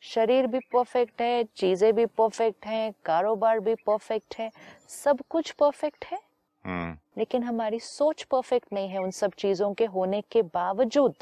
शरीर 0.00 0.46
भी 0.46 0.58
परफेक्ट 0.58 1.22
है 1.22 1.44
चीज़ें 1.44 1.94
भी 1.94 2.06
परफेक्ट 2.06 2.66
हैं 2.66 2.94
कारोबार 3.04 3.60
भी 3.60 3.74
परफेक्ट 3.74 4.34
है 4.38 4.50
सब 4.88 5.18
कुछ 5.30 5.50
परफेक्ट 5.50 6.04
है। 6.04 6.22
हम्म। 6.64 6.98
लेकिन 7.18 7.42
हमारी 7.42 7.80
सोच 7.80 8.22
परफेक्ट 8.22 8.72
नहीं 8.72 8.88
है 8.88 8.98
उन 8.98 9.10
सब 9.10 9.32
चीज़ों 9.32 9.74
के 9.74 9.84
होने 9.84 10.20
के 10.20 10.42
बावजूद। 10.42 11.14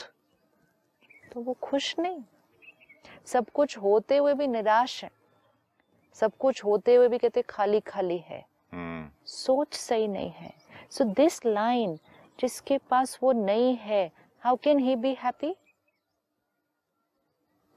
तो 1.32 1.40
वो 1.40 1.56
खुश 1.62 1.98
नहीं। 1.98 2.22
सब 3.26 3.50
कुछ 3.50 3.78
होते 3.78 4.16
हुए 4.16 4.34
भी 4.34 4.46
निराश 4.46 5.04
है। 5.04 5.10
सब 6.14 6.32
कुछ 6.38 6.64
होते 6.64 6.94
हुए 6.94 7.08
भी 7.08 7.18
कहते 7.18 7.42
खाली 7.42 7.80
खाली 7.80 8.18
है। 8.18 8.46
हम्म। 8.72 9.10
सोच 9.26 9.74
सही 9.74 10.08
नहीं 10.08 10.30
है। 10.30 10.54
सो 10.90 11.04
दिस 11.04 11.46
लाइन 11.46 11.98
जिसके 12.40 12.78
पास 12.78 13.18
वो 13.22 13.32
नहीं 13.32 13.76
है 13.76 14.12
how 14.40 14.56
can 14.56 14.78
he 14.78 14.96
be 14.96 15.14
happy 15.14 15.56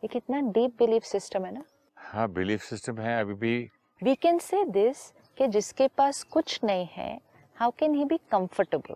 ये 0.04 0.08
कितना 0.08 0.40
डीप 0.42 0.78
बिलीफ 0.80 1.04
सिस्टम 1.04 1.46
है 1.46 1.52
ना? 1.54 1.64
हाँ 1.98 2.28
बिलीफ 2.32 2.62
सिस्टम 2.62 2.98
है 2.98 3.20
अभी 3.22 3.34
भी। 3.34 3.70
वी 4.02 4.16
कैन 4.16 4.38
से 4.40 4.64
दिस 4.66 5.12
कि 5.38 5.48
जिसके 5.48 5.88
पास 5.88 6.22
कुछ 6.24 6.60
नहीं 6.64 6.88
है 6.92 7.20
how 7.56 7.72
can 7.80 7.96
he 7.96 8.06
be 8.06 8.18
comfortable 8.32 8.96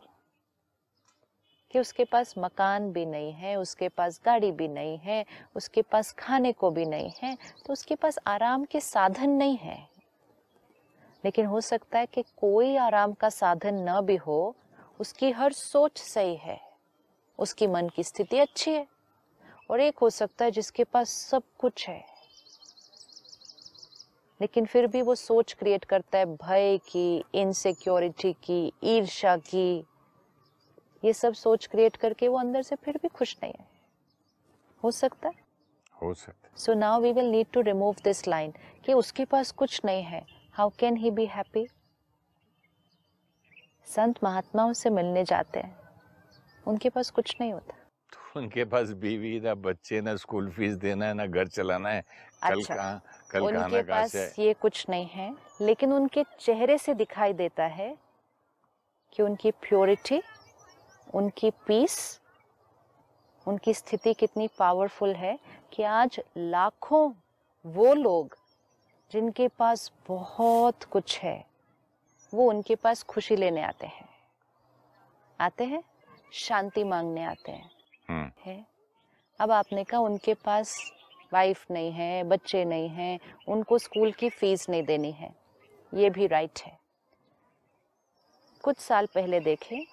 कि 1.72 1.80
उसके 1.80 2.04
पास 2.04 2.34
मकान 2.38 2.92
भी 2.92 3.06
नहीं 3.06 3.32
है 3.34 3.56
उसके 3.56 3.90
पास 3.90 4.22
गाड़ी 4.26 4.52
भी 4.52 4.68
नहीं 4.68 4.98
है 4.98 5.24
उसके 5.56 5.82
पास 5.82 6.12
खाने 6.12 6.52
को 6.52 6.72
भी 6.72 6.86
नहीं 6.86 7.12
है 7.24 7.36
तो 7.66 7.74
उसके 7.74 7.96
पास 7.96 8.20
आराम 8.28 8.66
के 8.66 8.80
साधन 8.80 9.30
नहीं 9.30 9.58
है। 9.58 9.78
लेकिन 11.24 11.46
हो 11.46 11.62
सकता 11.62 12.00
है 12.00 12.06
कि 12.06 12.24
कोई 12.38 12.76
आराम 12.78 13.14
का 13.14 13.30
साधन 13.30 13.86
न 13.90 14.00
भी 14.02 14.16
हो 14.16 14.56
उसकी 15.00 15.32
हर 15.32 15.54
सोच 15.54 15.98
सही 15.98 16.36
है 16.36 16.60
उसकी 17.40 17.68
मन 17.68 17.90
की 17.90 18.04
स्थिति 18.04 18.40
अच्छी 18.40 18.72
है। 18.72 18.88
और 19.70 19.80
एक 19.80 19.98
हो 19.98 20.10
सकता 20.10 20.46
है 20.46 20.52
जिसके 20.52 20.84
पास 20.84 21.10
सब 21.10 21.44
कुछ 21.60 21.88
है। 21.90 22.06
लेकिन 24.42 24.66
फिर 24.66 24.88
भी 24.88 25.02
वो 25.02 25.16
सोच 25.16 25.54
क्रिएट 25.54 25.86
करता 25.86 26.18
है 26.18 26.26
भय 26.26 26.78
की 26.78 27.24
इनसिक्योरिटी 27.36 28.34
की 28.34 28.74
ईर्षा 28.84 29.38
की। 29.38 29.86
ये 31.04 31.14
सब 31.14 31.34
सोच 31.34 31.68
क्रिएट 31.68 31.96
करके 31.96 32.28
वो 32.28 32.38
अंदर 32.38 32.62
से 32.62 32.76
फिर 32.76 32.98
भी 32.98 33.08
खुश 33.08 33.36
नहीं 33.44 33.54
है। 33.60 33.68
हो 34.84 34.92
सकता 34.92 35.30
है? 35.30 35.36
हो 36.02 36.14
सकता 36.14 36.58
so 36.58 36.74
now 36.74 37.02
we 37.02 37.12
will 37.12 37.26
need 37.26 37.48
to 37.54 37.62
remove 37.62 37.96
this 38.04 38.28
line 38.28 38.54
कि 38.86 38.94
उसके 38.94 39.26
पास 39.26 39.52
कुछ 39.52 39.82
नहीं 39.86 40.04
है। 40.04 40.26
How 40.54 40.70
can 40.70 40.98
he 40.98 41.12
be 41.12 41.26
happy 41.26 41.68
संत 43.86 44.24
महात्माओं 44.24 44.74
से 44.74 44.90
मिलने 44.90 45.24
जाते 45.24 45.60
हैं। 45.60 45.80
उनके 46.68 46.90
पास 46.90 47.10
कुछ 47.10 47.36
नहीं 47.42 47.54
होता। 47.54 47.76
उनके 48.38 48.66
पास 48.66 48.90
बीवी 48.90 49.40
ना 49.40 49.56
बच्चे 49.56 50.02
ना 50.02 50.16
स्कूल 50.16 50.50
फ़ीस 50.52 50.76
देना 50.76 51.06
है 51.06 51.14
ना 51.14 51.26
घर 51.26 51.48
चलाना 51.48 51.90
है। 51.90 52.04
कल 52.44 52.56
अच्छा, 52.56 52.76
कहाँ 52.76 53.02
कल 53.32 53.42
उनके 53.42 53.82
पास 53.82 54.16
ये 54.40 54.54
कुछ 54.54 54.86
नहीं 54.90 55.06
है 55.06 55.36
लेकिन 55.62 55.94
उनके 55.94 56.24
चेहरे 56.40 56.78
से 56.78 56.94
दिखाई 56.94 57.34
देता 57.34 57.64
है 57.64 57.98
कि 59.14 59.24
उनकी 59.24 59.52
प्योरिटी 59.52 60.22
उनकी 61.14 61.52
पीस 61.52 62.20
उनकी 63.48 63.74
स्थिति 63.74 64.14
कितनी 64.14 64.50
पावरफुल 64.60 65.16
है 65.16 65.40
कि 65.74 65.84
आज 65.84 66.20
लाखों 66.38 67.14
वो 67.66 67.94
लोग 67.94 68.38
जिनके 69.12 69.48
पास 69.48 69.92
बहुत 70.08 70.84
कुछ 70.84 71.20
है 71.20 71.46
वो 72.34 72.50
उनके 72.50 72.76
पास 72.76 73.04
खुशी 73.04 73.36
लेने 73.36 73.62
आते 73.62 73.88
हैं। 73.88 74.10
आते 75.40 75.64
हैं 75.64 75.84
शांति 76.34 76.84
मांगने 76.84 77.24
आते 77.24 77.52
हैं। 77.52 77.73
है। 78.10 78.66
अब 79.40 79.52
आपने 79.52 79.84
कहा 79.84 80.00
उनके 80.00 80.34
पास 80.34 80.92
वाइफ 81.34 81.66
नहीं 81.72 81.92
है, 81.92 82.24
बच्चे 82.24 82.66
नहीं 82.66 82.90
हैं, 82.90 83.20
उनको 83.48 83.78
स्कूल 83.78 84.12
की 84.12 84.30
फ़ीस 84.30 84.70
नहीं 84.70 84.84
देनी 84.84 85.12
है। 85.12 85.36
ये 85.94 86.10
भी 86.10 86.28
राइट 86.28 86.60
है। 86.60 86.80
कुछ 88.64 88.78
साल 88.78 89.06
पहले 89.06 89.40
देखें 89.40 89.86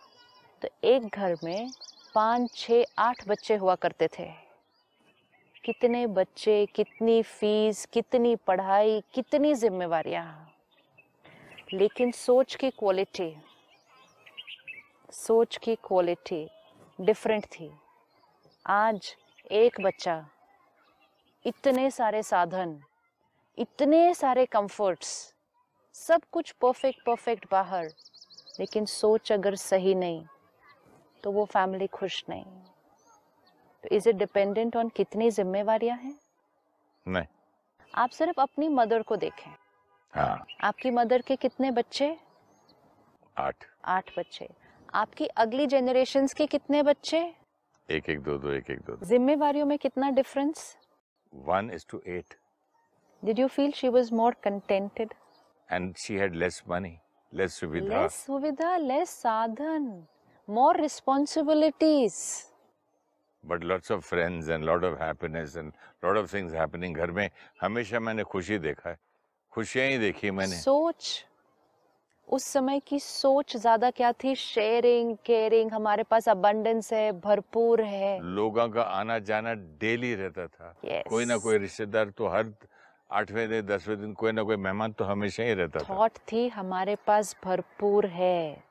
तो 0.63 0.69
एक 0.85 1.07
घर 1.07 1.37
में 1.45 1.71
पाँच 2.15 2.55
छः 2.55 2.85
आठ 2.99 3.29
बच्चे 3.29 3.57
हुआ 3.57 3.75
करते 3.75 4.09
थे। 4.19 4.31
कितने 5.65 6.07
बच्चे, 6.07 6.67
कितनी 6.67 7.23
फ़ीस 7.23 7.87
कितनी 7.87 8.37
पढ़ाई, 8.37 9.03
कितनी 9.15 9.55
जिम्मेवारियाँ। 9.55 10.47
लेकिन 11.73 12.11
सोच 12.11 12.55
की 12.55 12.71
क्वालिटी 12.71 13.37
सोच 15.11 15.57
की 15.57 15.75
क्वालिटी 15.75 16.49
डिफरेंट 17.01 17.45
थी। 17.45 17.71
आज 18.67 19.17
एक 19.53 19.81
बच्चा 19.81 20.27
इतने 21.47 21.91
सारे 21.91 22.23
साधन 22.23 22.81
इतने 23.59 24.15
सारे 24.15 24.47
कंफर्ट्स 24.47 25.35
सब 25.95 26.21
कुछ 26.33 26.51
परफेक्ट 26.51 27.05
परफेक्ट 27.05 27.47
बाहर 27.51 27.87
लेकिन 28.61 28.85
सोच 28.85 29.33
अगर 29.33 29.55
सही 29.55 29.95
नहीं 29.95 30.27
तो 31.25 31.33
वो 31.33 31.45
फैमिली 31.45 31.87
खुश 31.87 32.25
नहीं। 32.29 32.45
तो 33.83 33.89
इज़ 33.93 34.09
इट 34.09 34.17
डिपेंडेंट 34.17 34.77
ऑन 34.77 34.89
कितनी 34.89 35.31
जिम्मेवारियाँ 35.31 35.97
हैं? 35.97 36.19
नहीं। 37.09 37.27
आप 37.95 38.11
सिर्फ़ 38.11 38.41
अपनी 38.41 38.69
मदर 38.69 39.03
को 39.03 39.17
देखें। 39.17 39.55
हाँ। 40.15 40.47
आपकी 40.61 40.91
मदर 40.91 41.23
के 41.23 41.37
कितने 41.37 41.71
बच्चे? 41.71 42.19
आठ। 43.39 43.65
आठ 43.85 44.19
बच्चे। 44.19 44.49
आपकी 44.95 45.27
अगली 45.27 45.67
जनरेशन्स 45.67 46.35
के 46.35 46.47
कितने 46.47 46.83
बच्चे? 46.83 47.40
एक 47.91 48.09
एक 48.11 48.21
दो 48.23 48.37
दो 48.39 48.51
एक 48.53 48.71
एक 48.71 48.81
दो 48.81 48.93
दो। 48.93 49.07
जिम्मेवारियों 49.07 49.67
में 49.67 49.79
कितना 49.79 50.11
difference 50.11 50.77
one 51.33 51.71
is 51.75 51.87
to 51.91 52.01
eight 52.07 52.35
did 53.25 53.39
you 53.39 53.47
feel 53.49 53.73
she 53.73 53.89
was 53.89 54.13
more 54.13 54.35
contented 54.45 55.15
and 55.73 55.95
she 55.97 56.17
had 56.17 56.35
less 56.35 56.63
money 56.69 56.97
less 57.33 57.55
सुविधा 57.61 58.03
लेस 58.03 58.15
सुविधा 58.27 58.77
लेस 58.77 59.11
साधन 59.23 60.07
more 60.49 60.81
responsibilities 60.81 62.15
but 63.45 63.65
lots 63.65 63.93
of 63.93 64.01
friends 64.01 64.49
and 64.51 64.65
lot 64.65 64.85
of 64.85 65.03
happiness 65.03 65.57
and 65.57 65.73
lot 66.05 66.17
of 66.17 66.35
things 66.35 66.55
happening 66.55 66.97
घर 66.97 67.11
में। 67.11 67.29
हमेशा 67.61 68.01
मैंने 68.01 68.23
खुशी 68.23 68.59
देखा 68.59 68.91
है। 68.91 68.97
खुशियाँ 69.53 69.87
ही 69.89 69.99
देखी 69.99 70.31
मैंने। 70.31 70.57
सोच 70.57 71.27
उस 72.31 72.45
समय 72.45 72.81
की 72.81 72.99
सोच 72.99 73.57
ज़्यादा 73.57 73.91
क्या 73.91 74.11
थी? 74.13 74.35
शेयरिंग 74.35 75.17
केयरिंग 75.27 75.71
हमारे 75.73 76.03
पास 76.03 76.29
अबंडेंस 76.29 76.93
है 76.93 77.11
भरपूर 77.21 77.83
है। 77.83 78.21
लोगों 78.35 78.69
का 78.69 78.83
आना 78.83 79.19
जाना 79.19 79.55
डेली 79.81 80.15
रहता 80.15 80.47
था। 80.47 80.75
Yes. 80.85 81.09
कोई 81.09 81.25
ना 81.25 81.37
कोई 81.37 81.59
रिश्तेदार 81.59 82.11
तो 82.11 82.29
हर 82.29 82.53
आठवें 83.11 83.49
दिन 83.49 83.67
दसवें 83.67 84.01
दिन 84.01 84.13
कोई 84.13 84.33
ना 84.33 84.43
कोई 84.43 84.57
मेहमान 84.57 84.93
तो 84.93 85.05
हमेशा 85.05 85.43
ही 85.43 85.55
रहता 85.55 85.81
था। 85.81 85.95
थॉट 85.95 86.19
थी 86.33 86.47
हमारे 86.49 86.97
पास 87.07 87.35
भरपूर 87.45 88.07
है। 88.07 88.63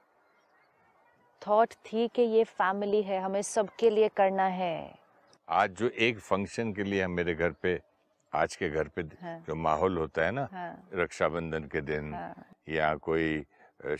थॉट 1.41 1.73
थी 1.85 2.07
कि 2.07 2.21
ये 2.21 2.43
फैमिली 2.43 3.01
है 3.01 3.19
हमें 3.21 3.41
सबके 3.41 3.89
लिए 3.89 4.09
करना 4.17 4.45
है। 4.53 4.93
आज 5.47 5.75
जो 5.75 5.89
एक 5.99 6.19
फ़ंक्शन 6.19 6.73
के 6.73 6.83
लिए 6.83 7.03
हम 7.03 7.11
मेरे 7.11 7.35
घर 7.35 7.51
पे 7.61 7.79
आज 8.33 8.55
के 8.55 8.69
घर 8.69 8.87
पे 8.95 9.03
जो 9.03 9.55
माहौल 9.55 9.97
होता 9.97 10.25
है 10.25 10.31
ना 10.31 10.47
रक्षाबंधन 10.93 11.63
के 11.67 11.81
दिन 11.81 12.13
या 12.69 12.93
कोई 12.95 13.45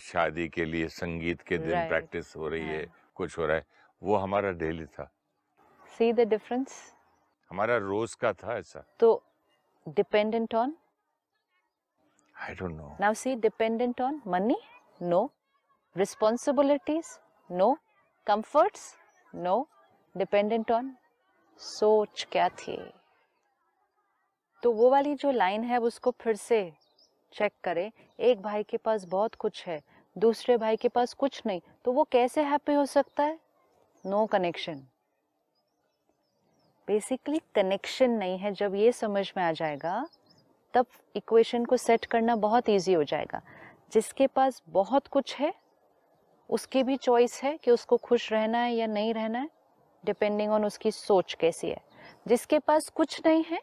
शादी 0.00 0.48
के 0.48 0.64
लिए 0.64 0.88
संगीत 0.88 1.40
के 1.42 1.58
दिन 1.58 1.88
प्रैक्टिस 1.88 2.36
हो 2.36 2.48
रही 2.48 2.68
है 2.68 2.86
कुछ 3.14 3.38
हो 3.38 3.46
रहा 3.46 3.56
है 3.56 3.64
वो 4.02 4.16
हमारा 4.16 4.50
डेली 4.60 4.86
था। 4.86 5.10
सी 5.98 6.12
द 6.12 6.28
डिफरेंस 6.28 6.76
हमारा 7.50 7.76
रोज 7.76 8.14
का 8.14 8.32
था 8.32 8.56
ऐसा। 8.58 8.84
तो 9.00 9.10
dependent 9.86 10.54
on 10.54 10.76
I 12.36 12.54
don't 12.54 12.76
know 12.76 12.96
now 13.00 13.14
see 13.14 13.34
dependent 13.48 14.00
on 14.00 14.20
money 14.26 14.60
no 15.02 15.24
responsibilities 15.96 17.18
no 17.50 17.72
comforts 18.26 18.94
no 19.34 19.58
dependent 20.14 20.70
on 20.70 20.94
सोच 21.60 22.26
क्या 22.32 22.48
थी? 22.48 22.78
तो 24.62 24.72
वो 24.72 24.90
वाली 24.90 25.14
जो 25.14 25.30
लाइन 25.30 25.64
है, 25.64 25.78
उसको 25.78 26.10
फिर 26.10 26.36
से 26.36 26.72
चेक 27.32 27.52
करें। 27.64 27.90
एक 28.20 28.42
भाई 28.42 28.62
के 28.62 28.76
पास 28.76 29.04
बहुत 29.04 29.34
कुछ 29.34 29.66
है, 29.66 29.80
दूसरे 30.18 30.56
भाई 30.56 30.76
के 30.76 30.88
पास 30.88 31.12
कुछ 31.14 31.42
नहीं 31.46 31.60
तो 31.84 31.92
वो 31.92 32.04
कैसे 32.04 32.42
हैप्पी 32.42 32.72
हो 32.72 32.86
सकता 32.86 33.22
है? 33.22 33.38
नो 34.06 34.26
कनेक्शन 34.26 34.82
बेसिकली 36.88 37.40
कनेक्शन 37.54 38.10
नहीं 38.10 38.38
है। 38.38 38.52
जब 38.52 38.74
ये 38.74 38.92
समझ 38.92 39.32
में 39.36 39.42
आ 39.44 39.52
जाएगा, 39.52 40.08
तब 40.74 40.86
इक्वेशन 41.16 41.64
को 41.64 41.76
सेट 41.76 42.04
करना 42.04 42.36
बहुत 42.36 42.68
इजी 42.68 42.92
हो 42.92 43.04
जाएगा। 43.04 43.40
जिसके 43.92 44.26
पास 44.26 44.62
बहुत 44.68 45.06
कुछ 45.06 45.36
है, 45.36 45.52
उसकी 46.50 46.82
भी 46.82 46.96
चॉइस 46.96 47.42
है 47.42 47.56
कि 47.56 47.70
उसको 47.70 47.96
खुश 47.96 48.32
रहना 48.32 48.58
है 48.58 48.74
या 48.74 48.86
नहीं 48.86 49.14
रहना 49.14 49.38
है 49.38 49.50
डिपेंडिंग 50.04 50.52
ऑन 50.52 50.64
उसकी 50.64 50.90
सोच 50.90 51.34
कैसी 51.34 51.68
है। 51.68 51.80
जिसके 52.28 52.58
पास 52.58 52.88
कुछ 52.88 53.20
नहीं 53.26 53.44
है 53.44 53.60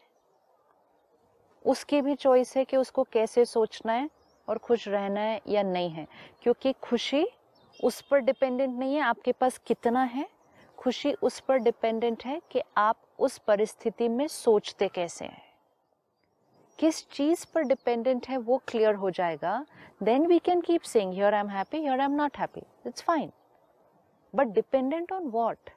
उसकी 1.68 2.00
भी 2.02 2.14
चॉइस 2.14 2.56
है 2.56 2.64
कि 2.64 2.76
उसको 2.76 3.02
कैसे 3.02 3.44
सोचना 3.44 3.92
है 3.92 4.08
और 4.48 4.58
खुश 4.58 4.88
रहना 4.88 5.20
है 5.20 5.40
या 5.48 5.62
नहीं 5.62 5.90
है। 5.90 6.06
क्योंकि 6.42 6.72
खुशी 6.72 7.26
उस 7.84 8.00
पर 8.00 8.18
डिपेंडेंट 8.18 8.78
नहीं 8.78 8.94
है, 8.94 9.00
आपके 9.00 9.32
पास 9.32 9.58
कितना 9.58 10.02
है। 10.02 10.28
खुशी 10.78 11.12
उस 11.12 11.40
पर 11.40 11.58
डिपेंडेंट 11.58 12.24
है 12.24 12.40
कि 12.50 12.62
आप 12.76 12.96
उस 13.18 13.38
परिस्थिति 13.38 14.08
में 14.08 14.26
सोचते 14.28 14.88
कैसे 14.88 15.24
हैं। 15.24 15.42
किस 16.78 17.08
चीज़ 17.10 17.44
पर 17.54 17.62
डिपेंडेंट 17.62 18.28
है 18.28 18.36
वो 18.36 18.60
क्लियर 18.68 18.94
हो 18.94 19.10
जाएगा। 19.10 19.64
Then 20.02 20.26
we 20.26 20.38
can 20.38 20.60
keep 20.60 20.82
saying 20.82 21.12
here 21.12 21.34
I 21.34 21.40
am 21.40 21.48
happy 21.48 21.78
here 21.78 22.00
I 22.00 22.04
am 22.04 22.14
not 22.14 22.38
happy 22.38 22.62
it's 22.86 23.02
fine 23.02 23.30
but 24.34 24.46
dependent 24.46 25.12
on 25.12 25.28
what 25.28 25.70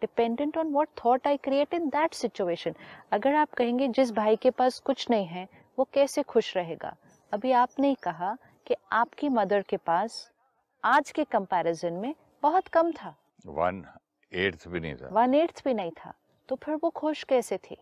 dependent 0.00 0.58
on 0.58 0.72
what 0.72 0.88
thought 1.04 1.26
I 1.26 1.36
create 1.36 1.74
in 1.74 1.88
that 1.88 2.14
situation 2.14 2.74
अगर 3.12 3.34
आप 3.34 3.50
कहेंगे 3.50 3.88
जिस 3.88 4.12
भाई 4.12 4.36
के 4.36 4.50
पास 4.50 4.78
कुछ 4.78 5.10
नहीं 5.10 5.26
है 5.26 5.48
वो 5.78 5.88
कैसे 5.92 6.22
खुश 6.22 6.56
रहेगा? 6.56 6.96
अभी 7.32 7.52
आपने 7.52 7.94
कहा 7.94 8.36
कि 8.66 8.74
आपकी 8.92 9.28
मदर 9.28 9.62
के 9.62 9.76
पास 9.76 10.30
आज 10.84 11.10
के 11.10 11.24
कंपैरिजन 11.24 11.92
में 11.92 12.14
बहुत 12.42 12.68
कम 12.68 12.92
था। 12.92 13.14
वन 13.46 13.84
एट्थ 14.32 14.68
भी 14.68 14.80
नहीं 14.80 14.94
था। 14.94 15.08
वन 15.12 15.34
एट्थ 15.34 15.62
भी 15.64 15.74
नहीं 15.74 15.90
था। 15.90 16.14
तो 16.48 16.56
फिर 16.56 16.74
वो 16.74 16.90
खुश 16.90 17.24
कैसे 17.24 17.56
थी? 17.56 17.76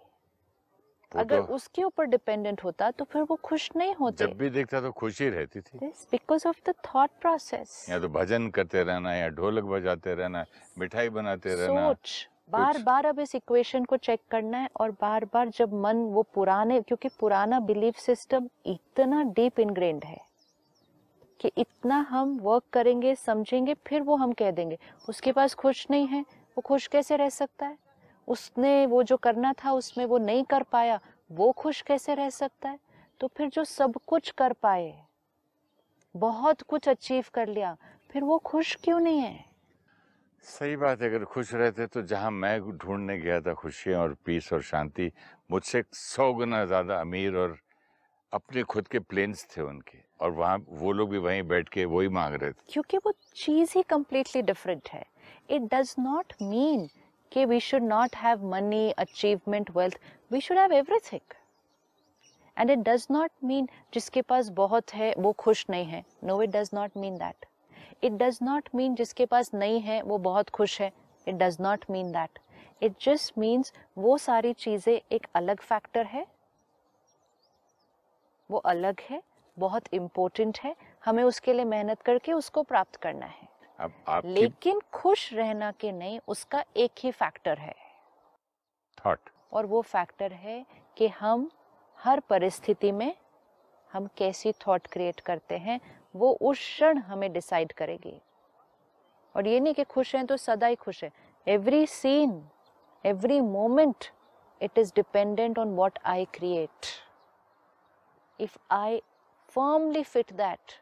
अगर 1.16 1.40
तो 1.40 1.54
उसके 1.54 1.82
ऊपर 1.82 2.04
डिपेंडेंट 2.06 2.64
होता 2.64 2.90
तो 2.90 3.04
फिर 3.04 3.22
वो 3.22 3.36
खुश 3.44 3.70
नहीं 3.76 3.94
होते। 3.94 4.24
जब 4.24 4.36
भी 4.38 4.50
देखता 4.50 4.80
तो 4.80 4.90
खुशी 4.92 5.28
रहती 5.28 5.60
थी। 5.60 5.78
Because 6.12 6.46
of 6.48 6.60
the 6.68 6.74
thought 6.86 7.10
process 7.20 7.86
या 7.90 7.98
तो 7.98 8.08
भजन 8.08 8.48
करते 8.50 8.82
रहना 8.82 9.14
या 9.14 9.28
ढोलक 9.28 9.64
बजाते 9.64 10.14
रहना 10.14 10.44
मिठाई 10.78 11.08
बनाते 11.08 11.54
रहना। 11.54 11.92
सोच 11.92 12.28
बार 12.50 12.78
बार 12.78 13.06
अब 13.06 13.20
इस 13.20 13.34
इक्वेशन 13.34 13.84
को 13.84 13.96
चेक 13.96 14.20
करना 14.30 14.58
है 14.58 14.68
और 14.76 14.90
बार 14.90 15.24
बार 15.24 15.48
जब 15.48 15.74
मन 15.74 15.96
वो 16.12 16.22
पुराने 16.34 16.80
क्योंकि 16.82 17.08
पुराना 17.20 17.60
बिलीफ 17.60 17.96
सिस्टम 17.96 18.48
इतना 18.66 19.22
डीप 19.36 19.60
इनग्रेन्ड 19.60 20.04
है 20.04 20.20
कि 21.40 21.50
इतना 21.58 21.96
हम 22.10 22.38
वर्क 22.40 22.62
करेंगे 22.72 23.14
समझेंगे 23.14 23.74
फिर 23.86 24.02
वो 24.02 24.16
हम 24.16 24.32
कह 24.32 24.50
देंगे 24.50 24.78
उसके 25.08 25.32
पास 25.32 25.54
खुश 25.54 25.86
नहीं 25.90 26.06
है 26.06 26.20
वो 26.56 26.60
खुश 26.60 26.86
कैसे 26.86 27.16
रह 27.16 27.28
सकता 27.28 27.66
है? 27.66 27.78
उसने 28.28 28.84
वो 28.86 29.02
जो 29.02 29.16
करना 29.16 29.52
था 29.64 29.72
उसमें 29.72 30.04
वो 30.06 30.18
नहीं 30.18 30.44
कर 30.44 30.62
पाया 30.62 31.00
वो 31.30 31.50
खुश 31.52 31.80
कैसे 31.82 32.14
रह 32.14 32.30
सकता 32.30 32.68
है? 32.68 32.78
तो 33.20 33.26
फिर 33.26 33.48
जो 33.48 33.64
सब 33.64 33.94
कुछ 34.06 34.30
कर 34.30 34.52
पाए 34.52 34.92
बहुत 36.14 36.62
कुछ 36.62 36.88
अचीव 36.88 37.24
कर 37.34 37.48
लिया 37.48 37.76
फिर 38.10 38.24
वो 38.24 38.38
खुश 38.38 38.76
क्यों 38.84 39.00
नहीं 39.00 39.20
है? 39.20 39.44
सही 40.44 40.76
बात 40.76 41.02
है 41.02 41.08
अगर 41.08 41.24
खुश 41.24 41.52
रहते 41.54 41.86
तो 41.86 42.02
जहाँ 42.02 42.30
मैं 42.30 42.60
ढूँढने 42.72 43.18
गया 43.18 43.40
था 43.40 43.54
खुशियाँ 43.54 44.00
और 44.02 44.14
पीस 44.26 44.52
और 44.52 44.62
शांति 44.62 45.10
मुझसे 45.50 45.82
सौ 45.92 46.32
गुना 46.32 46.64
ज़्यादा 46.64 47.00
अमीर 47.00 47.36
और 47.36 47.56
अपने 48.32 48.62
खुद 48.62 48.88
के 48.88 48.98
प्लेन्स 48.98 49.46
थे 49.56 49.62
उनके 49.62 49.98
और 50.20 50.30
वहाँ 50.30 50.58
वो 50.68 50.92
लोग 50.92 51.10
भी 51.10 51.18
वहीं 51.18 51.42
बैठ 51.42 51.68
के 51.68 51.84
वही 51.84 52.08
मांग 52.08 52.34
रहे 52.34 52.52
थे। 52.52 52.62
क्योंकि 52.68 52.96
वो 52.96 53.12
चीज़ 53.36 53.72
ही 53.76 53.82
कम्प्लीटली 53.82 54.42
डिफरेंट 54.42 54.88
है। 54.88 55.04
इट 55.50 55.62
डज 55.74 55.94
नॉट 55.98 56.32
मीन 56.42 56.88
कि 57.34 57.44
we 57.44 57.60
should 57.60 57.82
not 57.82 58.16
have 58.16 58.44
money 58.50 58.90
achievement 58.90 59.70
wealth 59.76 59.98
we 60.32 60.40
should 60.40 60.58
have 60.58 60.72
everything 60.72 61.34
and 62.56 62.70
it 62.70 62.78
does 62.88 63.06
not 63.10 63.30
mean 63.44 63.68
जिसके 63.94 64.22
पास 64.22 64.48
बहुत 64.58 64.94
है, 64.94 65.12
वो 65.18 65.32
खुश 65.32 65.64
नहीं 65.70 65.86
है. 65.86 66.04
No 66.24 66.42
it 66.42 66.50
does 66.50 66.70
not 66.74 66.96
mean 66.96 67.16
that 67.18 67.46
it 68.04 68.12
does 68.12 68.38
not 68.42 68.68
mean 68.74 68.94
जिसके 68.94 69.26
पास 69.26 69.54
नहीं 69.54 69.80
है, 69.80 70.00
वो 70.02 70.18
बहुत 70.18 70.50
खुश 70.50 70.80
है. 70.80 70.92
It 71.26 71.34
does 71.34 71.56
not 71.60 71.84
mean 71.90 72.12
that 72.12 72.38
it 72.82 72.94
just 73.02 73.38
means 73.38 73.72
वो 73.98 74.16
सारी 74.18 74.52
चीज़ें 74.52 75.00
एक 75.12 75.26
अलग 75.34 75.60
फैक्टर 75.60 76.06
है. 76.06 76.26
वो 78.50 78.58
अलग 78.58 79.00
है, 79.10 79.22
बहुत 79.56 79.84
इम्पोर्टेंट 79.94 80.58
है. 80.64 80.74
हमें 81.04 81.22
उसके 81.22 81.52
लिए 81.52 81.64
मेहनत 81.64 82.02
करके 82.02 82.32
उसको 82.32 82.62
प्राप्त 82.62 82.96
करना 82.96 83.26
है. 83.26 83.48
अब 83.78 83.92
आपकी 84.08 84.28
लेकिन 84.28 84.80
खुश 84.92 85.32
रहना 85.34 85.70
के 85.72 85.90
नहीं 85.92 86.18
उसका 86.28 86.64
एक 86.76 86.90
ही 86.98 87.10
फैक्टर 87.10 87.58
है। 87.58 87.74
थॉट 88.98 89.30
और 89.52 89.66
वो 89.66 89.80
फैक्टर 89.82 90.32
है 90.32 90.64
कि 90.96 91.08
हम 91.08 91.50
हर 91.98 92.20
परिस्थिति 92.20 92.92
में 92.92 93.14
हम 93.92 94.06
कैसी 94.16 94.52
थॉट 94.66 94.86
क्रिएट 94.86 95.20
करते 95.20 95.58
हैं 95.58 95.80
वो 96.16 96.30
उस 96.40 96.58
क्षण 96.58 96.98
हमें 96.98 97.32
डिसाइड 97.32 97.72
करेगी। 97.72 98.20
और 99.34 99.46
ये 99.46 99.60
नहीं 99.60 99.74
कि 99.74 99.84
खुश 99.84 100.14
हैं 100.14 100.26
तो 100.26 100.36
सदा 100.36 100.66
ही 100.66 100.74
खुश 100.74 101.02
है। 101.04 101.10
Every 101.46 101.86
scene 101.86 102.42
every 103.04 103.40
moment 103.40 104.04
it 104.60 104.78
is 104.78 104.92
dependent 104.96 105.58
on 105.58 105.74
what 105.76 105.98
I 106.04 106.24
create 106.34 106.86
if 108.40 108.58
I 108.70 109.02
firmly 109.54 110.00
fit 110.02 110.30
that, 110.38 110.72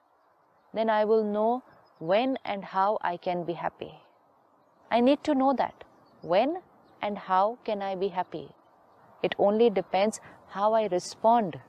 then 0.74 0.90
I 0.92 1.04
will 1.08 1.24
know 1.24 1.62
when 2.01 2.37
and 2.45 2.63
how 2.63 2.97
I 3.01 3.17
can 3.17 3.43
be 3.43 3.53
happy. 3.53 3.93
I 4.91 4.99
need 4.99 5.23
to 5.23 5.35
know 5.35 5.53
that. 5.53 5.83
When 6.21 6.61
and 7.01 7.17
how 7.17 7.57
can 7.63 7.81
I 7.81 7.95
be 7.95 8.09
happy? 8.09 8.49
It 9.23 9.35
only 9.39 9.69
depends 9.69 10.19
how 10.47 10.73
I 10.73 10.87
respond 10.87 11.59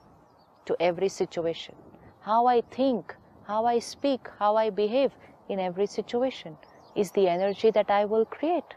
to 0.67 0.77
every 0.81 1.09
situation, 1.09 1.75
how 2.21 2.47
I 2.47 2.61
think, 2.61 3.15
how 3.47 3.65
I 3.65 3.79
speak, 3.79 4.29
how 4.39 4.57
I 4.57 4.71
behave 4.71 5.13
in 5.49 5.59
every 5.59 5.87
situation 5.87 6.57
is 6.95 7.11
the 7.13 7.29
energy 7.29 7.71
that 7.71 7.91
I 7.91 8.05
will 8.05 8.25
create, 8.25 8.75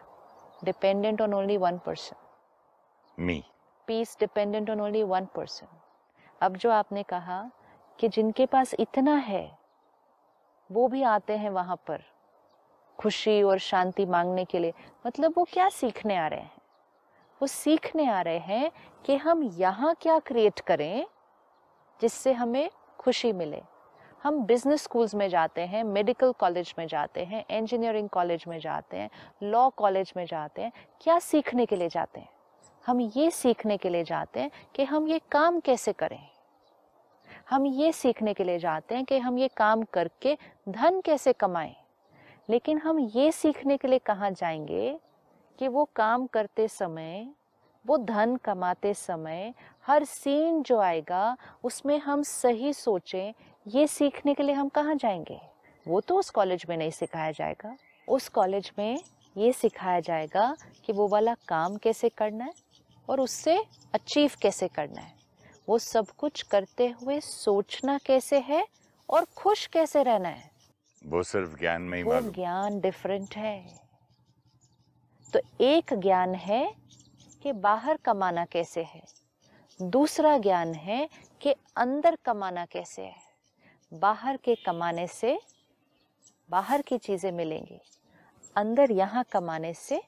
dependent 0.64 1.22
on 1.22 1.34
only 1.34 1.58
one 1.58 1.80
person. 1.80 2.18
Me 3.20 3.44
Peace 3.88 4.16
dependent 4.16 4.70
on 4.70 4.80
only 4.80 5.04
one 5.04 5.28
person. 5.36 5.68
अब 6.42 6.56
जो 6.58 6.70
आपने 6.72 7.04
कहा 7.04 7.52
कि 8.00 8.08
जिनके 8.10 8.46
पास 8.46 8.74
इतना 8.80 9.16
है 9.16 9.52
वो 10.71 10.89
भी 10.89 11.03
आते 11.03 11.37
हैं 11.37 11.51
वहाँ 11.51 11.77
पर 11.87 12.03
खुशी 12.99 13.43
और 13.43 13.59
शांति 13.59 14.07
मांगने 14.07 14.45
के 14.45 14.59
लिए। 14.59 14.73
मतलब 15.07 15.35
वो 15.37 15.45
क्या 15.45 15.69
सीखने 15.69 16.17
आ 16.17 16.27
रहे 16.27 16.41
हैं? 16.41 16.53
वो 17.41 17.47
सीखने 17.47 18.09
आ 18.11 18.21
रहे 18.21 18.39
हैं 18.39 18.71
कि 19.05 19.17
हम 19.17 19.43
यहाँ 19.43 19.95
क्या 20.01 20.19
क्रिएट 20.19 20.61
करें 20.61 21.07
जिससे 22.01 22.33
हमें 22.33 22.71
खुशी 22.99 23.33
मिले। 23.33 23.63
हम 24.23 24.41
बिज़नेस 24.45 24.83
स्कूल्स 24.83 25.15
में 25.15 25.29
जाते 25.29 25.61
हैं 25.61 25.83
मेडिकल 25.85 26.33
कॉलेज 26.33 26.75
में 26.79 26.87
जाते 26.87 27.25
हैं 27.25 27.45
इंजीनियरिंग 27.51 28.09
कॉलेज 28.09 28.45
में 28.49 28.59
जाते 28.59 28.97
हैं 28.97 29.11
लॉ 29.43 29.69
कॉलेज 29.71 30.13
में 30.17 30.25
जाते 30.27 30.63
हैं। 30.63 30.73
क्या 31.01 31.19
सीखने 31.19 31.67
के 31.67 31.77
लिए 31.77 31.89
जाते 31.89 32.21
हैं? 32.21 32.29
हम 32.87 33.01
ये 33.01 33.31
सीखने 33.31 33.77
के 33.77 33.89
लिए 33.89 34.05
जाते 34.05 34.41
हैं 34.41 34.51
कि 34.75 34.85
हम 34.85 35.09
ये 35.09 35.21
काम 35.33 35.61
कैसे 35.61 35.93
करें? 35.93 36.36
हम 37.51 37.67
ये 37.67 37.93
सीखने 37.93 38.35
के 38.35 38.45
लिए 38.45 38.59
जाते 38.59 38.95
हैं 38.95 39.05
कि 39.05 39.19
हम 39.19 39.39
ये 39.39 39.49
काम 39.49 39.83
करके 39.83 40.39
धन 40.69 41.01
कैसे 41.01 41.33
कमाएँ। 41.33 41.77
लेकिन 42.51 42.79
हम 42.79 42.99
ये 42.99 43.33
सीखने 43.33 43.77
के 43.77 43.89
लिए 43.89 43.99
कहाँ 43.99 44.31
जाएँगे 44.31 45.01
कि 45.59 45.69
वो 45.69 45.89
काम 45.97 46.27
करते 46.27 46.69
समय, 46.69 47.29
वो 47.87 47.99
धन 47.99 48.37
कमाते 48.37 48.95
समय 48.95 49.55
हर 49.87 50.05
सीन 50.05 50.63
जो 50.63 50.79
आएगा, 50.79 51.37
उसमें 51.65 51.99
हम 51.99 52.23
सही 52.23 52.73
सोचें, 52.73 53.33
ये 53.67 53.87
सीखने 53.87 54.35
के 54.35 54.43
लिए 54.43 54.55
हम 54.55 54.69
कहाँ 54.69 54.95
जाएँगे? 54.95 55.41
वो 55.89 56.01
तो 56.01 56.17
उस 56.17 56.31
कॉलेज 56.31 56.67
में 56.69 56.77
नहीं 56.77 56.91
सिखाया 56.91 57.31
जाएगा। 57.31 57.77
उस 58.09 58.29
कॉलेज 58.29 58.73
में 58.79 59.01
ये 59.37 59.53
सिखाया 59.53 60.01
जाएगा 60.01 60.57
कि 60.87 60.93
वो 60.93 61.09
वाला 61.09 61.35
काम 61.35 61.77
कैसे 61.77 62.09
करना 62.09 62.45
है 62.45 62.53
और 63.09 63.21
उससे 63.21 63.65
अचीव 63.95 64.31
कैसे 64.43 64.69
करना 64.69 65.01
है। 65.01 65.16
वो 65.69 65.79
सब 65.79 66.07
कुछ 66.09 66.43
करते 66.43 66.89
हुए 66.89 67.21
सोचना 67.21 67.99
कैसे 67.99 68.39
है 68.41 68.67
और 69.09 69.25
खुश 69.37 69.67
कैसे 69.67 70.03
रहना 70.03 70.29
है? 70.29 70.51
वो 71.07 71.23
सिर्फ़ 71.23 71.59
ज्ञान 71.59 71.83
में 71.83 71.99
ही 71.99 72.05
वो 72.05 72.21
ज्ञान 72.21 72.81
डिफरेंट 72.81 73.37
है। 73.37 73.79
तो 75.33 75.41
एक 75.61 75.95
ज्ञान 75.95 76.35
है 76.35 76.75
कि 77.43 77.53
बाहर 77.53 77.97
कमाना 77.97 78.45
कैसे 78.45 78.83
है। 78.83 79.03
दूसरा 79.81 80.39
ज्ञान 80.39 80.75
है 80.75 81.09
कि 81.41 81.55
अंदर 81.77 82.17
कमाना 82.25 82.65
कैसे 82.67 83.03
है। 83.03 83.25
बाहर 83.93 84.37
के 84.37 84.55
कमाने 84.55 85.07
से 85.07 85.39
बाहर 86.51 86.83
की 86.83 86.99
चीज़ें 86.99 87.33
मिलेंगी। 87.33 87.81
अंदर 88.57 88.93
यहाँ 88.93 89.25
कमाने 89.33 89.75
से 89.75 90.03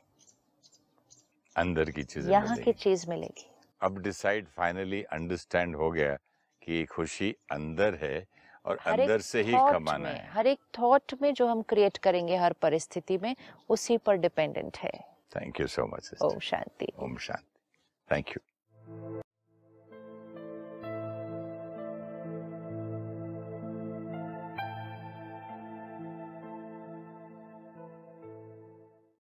अंदर 1.56 1.90
की 1.90 2.02
चीज़ 2.02 2.30
यहाँ 2.30 2.56
की 2.56 2.72
चीज़ 2.72 3.10
मिलेगी। 3.10 3.50
अब 3.80 3.98
डिसाइड 3.98 4.46
फाइनली 4.48 5.02
अंडरस्टैंड 5.02 5.76
हो 5.76 5.90
गया 5.90 6.14
कि 6.62 6.84
खुशी 6.84 7.36
अंदर 7.52 7.94
है 7.94 8.26
और 8.64 8.76
अंदर 8.76 9.20
से 9.20 9.42
ही 9.42 9.52
कमाना 9.52 10.08
है। 10.08 10.28
हर 10.28 10.46
एक 10.46 10.58
थॉट 10.78 11.14
में 11.22 11.34
जो 11.34 11.46
हम 11.46 11.62
क्रिएट 11.62 11.96
करेंगे 11.96 12.36
हर 12.36 12.52
परिस्थिति 12.52 13.18
में 13.18 13.34
उसी 13.68 13.98
पर 13.98 14.16
डिपेंडेंट 14.16 14.76
है। 14.76 14.92
थैंक 15.36 15.60
यू 15.60 15.66
सो 15.66 15.86
मच 15.86 16.10
ओम 16.22 16.38
शांति। 16.38 16.92
ओम 16.98 17.16
शांति। 17.16 18.14
Thank 18.14 18.28
you 18.28 18.40